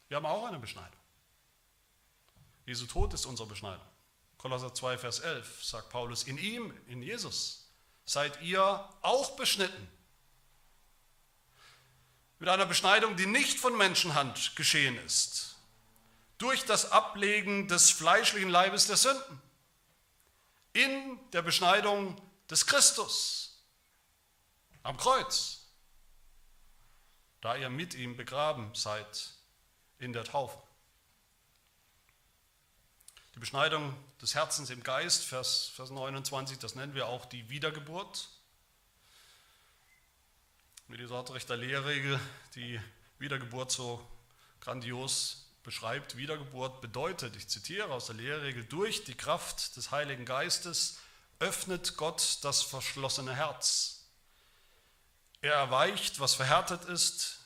[0.07, 1.02] Wir haben auch eine Beschneidung.
[2.65, 3.85] Jesu Tod ist unsere Beschneidung.
[4.37, 7.69] Kolosser 2, Vers 11 sagt Paulus, in ihm, in Jesus,
[8.05, 9.87] seid ihr auch beschnitten.
[12.39, 15.55] Mit einer Beschneidung, die nicht von Menschenhand geschehen ist.
[16.37, 19.41] Durch das Ablegen des fleischlichen Leibes der Sünden.
[20.73, 23.63] In der Beschneidung des Christus
[24.81, 25.61] am Kreuz.
[27.39, 29.31] Da ihr mit ihm begraben seid
[29.99, 30.61] in der Taufe.
[33.35, 38.29] Die Beschneidung des Herzens im Geist, Vers, Vers 29, das nennen wir auch die Wiedergeburt.
[40.87, 42.19] Wie die Sortrechter Lehrregel
[42.53, 42.79] die
[43.17, 44.07] Wiedergeburt so
[44.59, 46.15] grandios beschreibt.
[46.15, 50.99] Wiedergeburt bedeutet, ich zitiere aus der Lehrregel, durch die Kraft des Heiligen Geistes
[51.39, 54.05] öffnet Gott das verschlossene Herz,
[55.41, 57.39] Er erweicht, was verhärtet ist.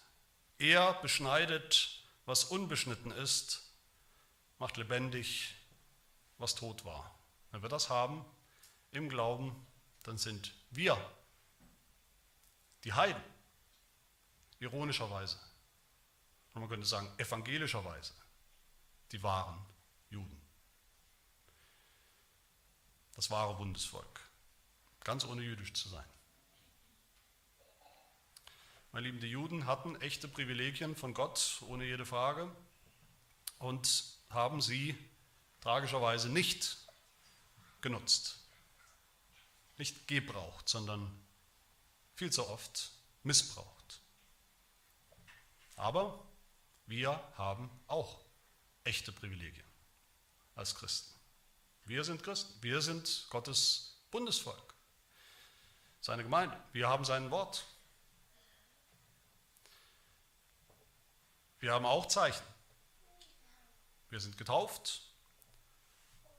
[0.60, 3.62] Er beschneidet, was unbeschnitten ist.
[4.60, 5.57] Macht lebendig,
[6.38, 7.18] was tot war.
[7.52, 8.26] Wenn wir das haben
[8.92, 9.56] im Glauben,
[10.04, 10.98] dann sind wir,
[12.84, 13.22] die Heiden,
[14.60, 15.38] ironischerweise,
[16.54, 18.14] und man könnte sagen evangelischerweise,
[19.12, 19.64] die wahren
[20.10, 20.42] Juden.
[23.16, 24.22] Das wahre Bundesvolk.
[25.04, 26.06] Ganz ohne jüdisch zu sein.
[28.92, 32.52] Meine Lieben, die Juden hatten echte Privilegien von Gott, ohne jede Frage,
[33.60, 34.98] und haben sie
[35.62, 36.78] tragischerweise nicht
[37.82, 38.40] genutzt,
[39.78, 41.12] nicht gebraucht, sondern
[42.16, 42.92] viel zu oft
[43.24, 44.02] missbraucht.
[45.76, 46.26] Aber
[46.88, 48.20] wir haben auch
[48.84, 49.68] echte Privilegien
[50.56, 51.14] als Christen.
[51.86, 54.74] Wir sind Christen, wir sind Gottes Bundesvolk,
[56.02, 57.66] seine Gemeinde, wir haben sein Wort.
[61.60, 62.46] Wir haben auch Zeichen.
[64.10, 65.07] Wir sind getauft.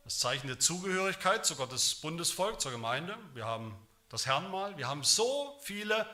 [0.09, 3.19] Das Zeichen der Zugehörigkeit zu Gottes Bundesvolk, zur Gemeinde.
[3.35, 3.77] Wir haben
[4.09, 4.75] das Herrnmal.
[4.79, 6.09] Wir haben so viele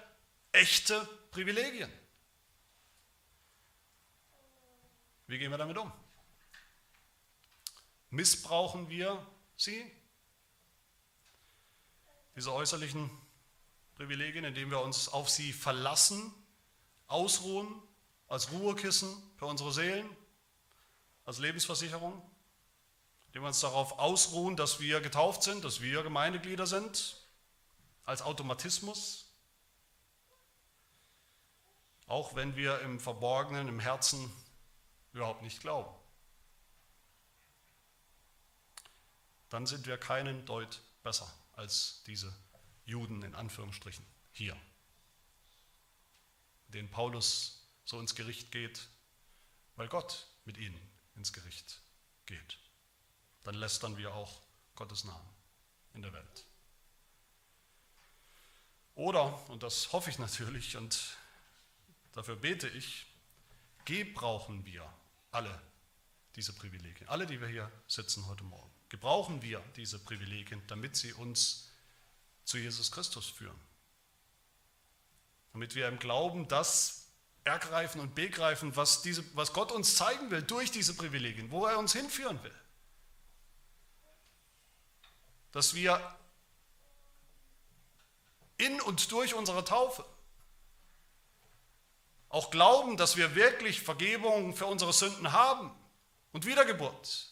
[0.51, 1.89] echte Privilegien.
[5.29, 5.93] Wie gehen wir damit um?
[8.11, 9.25] Missbrauchen wir
[9.57, 9.89] sie?
[12.35, 13.09] Diese äußerlichen
[13.95, 16.35] Privilegien, indem wir uns auf sie verlassen,
[17.07, 17.81] ausruhen,
[18.27, 20.11] als Ruhekissen für unsere Seelen,
[21.25, 22.21] als Lebensversicherung,
[23.35, 27.17] indem wir uns darauf ausruhen, dass wir getauft sind, dass wir Gemeindeglieder sind,
[28.05, 29.27] als Automatismus,
[32.07, 34.31] auch wenn wir im Verborgenen, im Herzen
[35.13, 35.93] überhaupt nicht glauben.
[39.49, 42.33] Dann sind wir keinen Deut besser als diese
[42.85, 44.57] Juden in Anführungsstrichen hier,
[46.69, 48.87] denen Paulus so ins Gericht geht,
[49.75, 50.81] weil Gott mit ihnen
[51.17, 51.81] ins Gericht
[52.27, 52.64] geht.
[53.45, 54.41] Dann lästern wir auch
[54.75, 55.29] Gottes Namen
[55.95, 56.45] in der Welt.
[58.95, 61.17] Oder, und das hoffe ich natürlich und
[62.13, 63.07] dafür bete ich,
[63.85, 64.89] gebrauchen wir
[65.31, 65.61] alle
[66.37, 71.13] diese Privilegien, alle, die wir hier sitzen heute Morgen, gebrauchen wir diese Privilegien, damit sie
[71.13, 71.71] uns
[72.45, 73.59] zu Jesus Christus führen.
[75.53, 77.09] Damit wir im Glauben das
[77.45, 81.79] ergreifen und begreifen, was, diese, was Gott uns zeigen will durch diese Privilegien, wo er
[81.79, 82.55] uns hinführen will.
[85.55, 86.01] Dass wir
[88.57, 90.05] in und durch unsere Taufe
[92.29, 95.71] auch glauben, dass wir wirklich Vergebung für unsere Sünden haben
[96.33, 97.29] und Wiedergeburt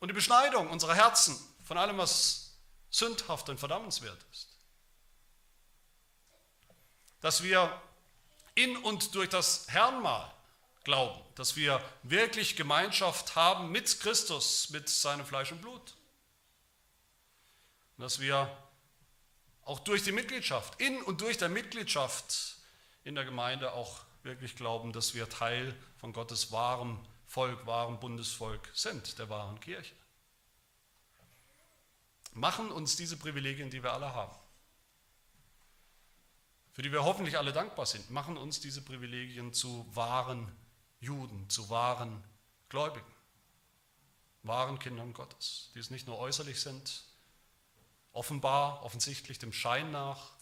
[0.00, 2.58] und die Beschneidung unserer Herzen von allem, was
[2.90, 4.48] sündhaft und verdammenswert ist.
[7.22, 7.80] Dass wir
[8.54, 10.30] in und durch das Herrnmal
[10.84, 15.94] glauben, dass wir wirklich Gemeinschaft haben mit Christus, mit seinem Fleisch und Blut.
[17.96, 18.50] Und dass wir
[19.62, 22.56] auch durch die Mitgliedschaft, in und durch der Mitgliedschaft
[23.04, 28.70] in der Gemeinde auch wirklich glauben, dass wir Teil von Gottes wahrem Volk, wahrem Bundesvolk
[28.74, 29.94] sind, der wahren Kirche.
[32.32, 34.34] Machen uns diese Privilegien, die wir alle haben,
[36.72, 40.54] für die wir hoffentlich alle dankbar sind, machen uns diese Privilegien zu wahren
[41.00, 42.22] Juden, zu wahren
[42.68, 43.06] Gläubigen,
[44.42, 47.04] wahren Kindern Gottes, die es nicht nur äußerlich sind,
[48.16, 50.32] offenbar, offensichtlich dem Schein nach,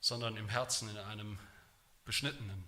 [0.00, 1.38] sondern im Herzen in einem
[2.04, 2.64] beschnittenen,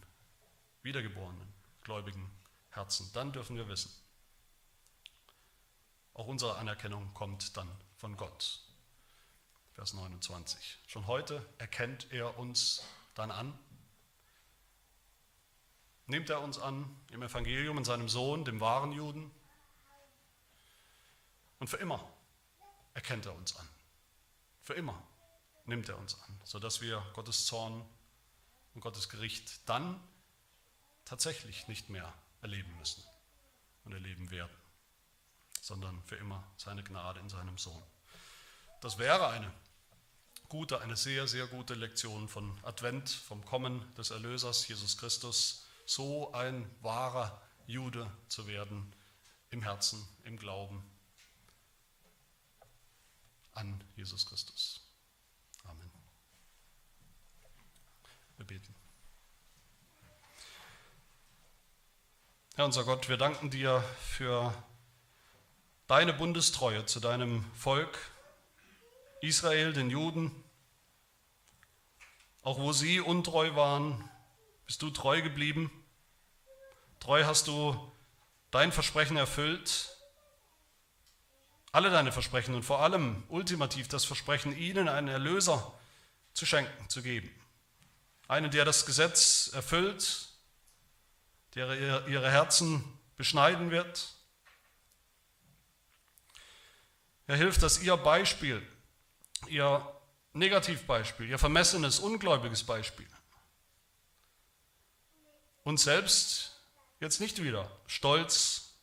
[0.83, 1.53] wiedergeborenen,
[1.83, 2.31] gläubigen
[2.71, 3.11] Herzen.
[3.13, 3.91] Dann dürfen wir wissen,
[6.15, 8.63] auch unsere Anerkennung kommt dann von Gott.
[9.75, 10.79] Vers 29.
[10.87, 12.83] Schon heute erkennt er uns
[13.15, 13.59] dann an.
[16.07, 19.31] Nimmt er uns an im Evangelium, in seinem Sohn, dem wahren Juden.
[21.59, 22.09] Und für immer
[22.97, 23.69] erkennt er uns an.
[24.63, 25.01] Für immer
[25.67, 27.87] nimmt er uns an, sodass wir Gottes Zorn
[28.75, 30.01] und Gottes Gericht dann
[31.05, 33.05] tatsächlich nicht mehr erleben müssen
[33.85, 34.57] und erleben werden,
[35.61, 37.83] sondern für immer seine Gnade in seinem Sohn.
[38.81, 39.53] Das wäre eine
[40.49, 46.33] gute, eine sehr, sehr gute Lektion von Advent, vom Kommen des Erlösers Jesus Christus, so
[46.33, 48.91] ein wahrer Jude zu werden
[49.51, 50.96] im Herzen, im Glauben
[53.57, 54.87] an Jesus Christus.
[58.37, 58.75] Wir beten.
[62.55, 64.53] Herr unser Gott, wir danken dir für
[65.87, 67.99] deine Bundestreue zu deinem Volk,
[69.23, 70.31] Israel, den Juden.
[72.43, 74.07] Auch wo sie untreu waren,
[74.67, 75.71] bist du treu geblieben.
[77.01, 77.93] Treu hast du
[78.51, 79.96] dein Versprechen erfüllt.
[81.77, 85.75] Alle deine Versprechen und vor allem ultimativ das Versprechen, ihnen einen Erlöser
[86.33, 87.31] zu schenken, zu geben.
[88.29, 90.31] Einen, der das Gesetz erfüllt,
[91.55, 92.83] der ihre Herzen
[93.19, 94.15] beschneiden wird.
[97.27, 98.67] Er hilft, dass ihr Beispiel,
[99.47, 99.87] ihr
[100.33, 103.07] Negativbeispiel, ihr vermessenes, ungläubiges Beispiel
[105.65, 106.59] uns selbst
[107.01, 108.77] jetzt nicht wieder stolz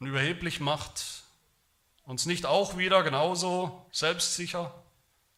[0.00, 1.21] und überheblich macht,
[2.04, 4.74] uns nicht auch wieder genauso selbstsicher,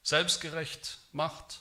[0.02, 1.60] selbstgerecht macht.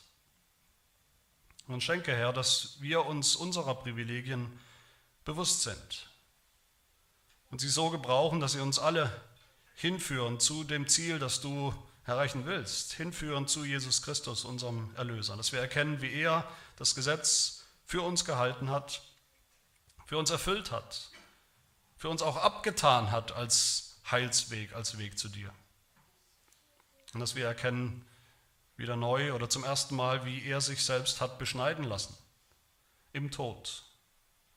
[1.68, 4.60] Und schenke, Herr, dass wir uns unserer Privilegien
[5.24, 6.10] bewusst sind
[7.52, 9.12] und sie so gebrauchen, dass sie uns alle
[9.76, 11.74] hinführen zu dem Ziel, das du
[12.06, 16.48] erreichen willst, hinführen zu Jesus Christus, unserem Erlöser, dass wir erkennen, wie er
[16.78, 19.02] das Gesetz für uns gehalten hat,
[20.06, 21.10] für uns erfüllt hat,
[21.96, 25.54] für uns auch abgetan hat als Heilsweg, als Weg zu dir.
[27.14, 28.06] Und dass wir erkennen,
[28.76, 32.18] wieder neu oder zum ersten Mal, wie er sich selbst hat beschneiden lassen
[33.14, 33.84] im Tod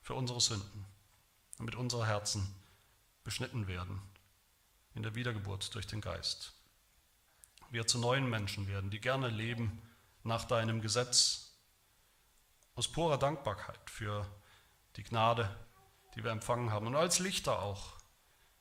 [0.00, 0.86] für unsere Sünden,
[1.58, 2.54] damit unsere Herzen
[3.24, 4.00] beschnitten werden
[4.94, 6.54] in der Wiedergeburt durch den Geist.
[7.70, 9.82] Wir zu neuen Menschen werden, die gerne leben
[10.22, 11.52] nach deinem Gesetz,
[12.74, 14.26] aus purer Dankbarkeit für
[14.96, 15.54] die Gnade,
[16.14, 17.95] die wir empfangen haben und als Lichter auch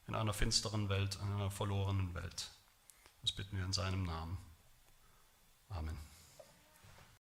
[0.08, 2.52] in einer finsteren Welt, in einer verlorenen Welt.
[3.22, 4.38] Das bitten wir in seinem Namen.
[5.70, 5.98] Amen.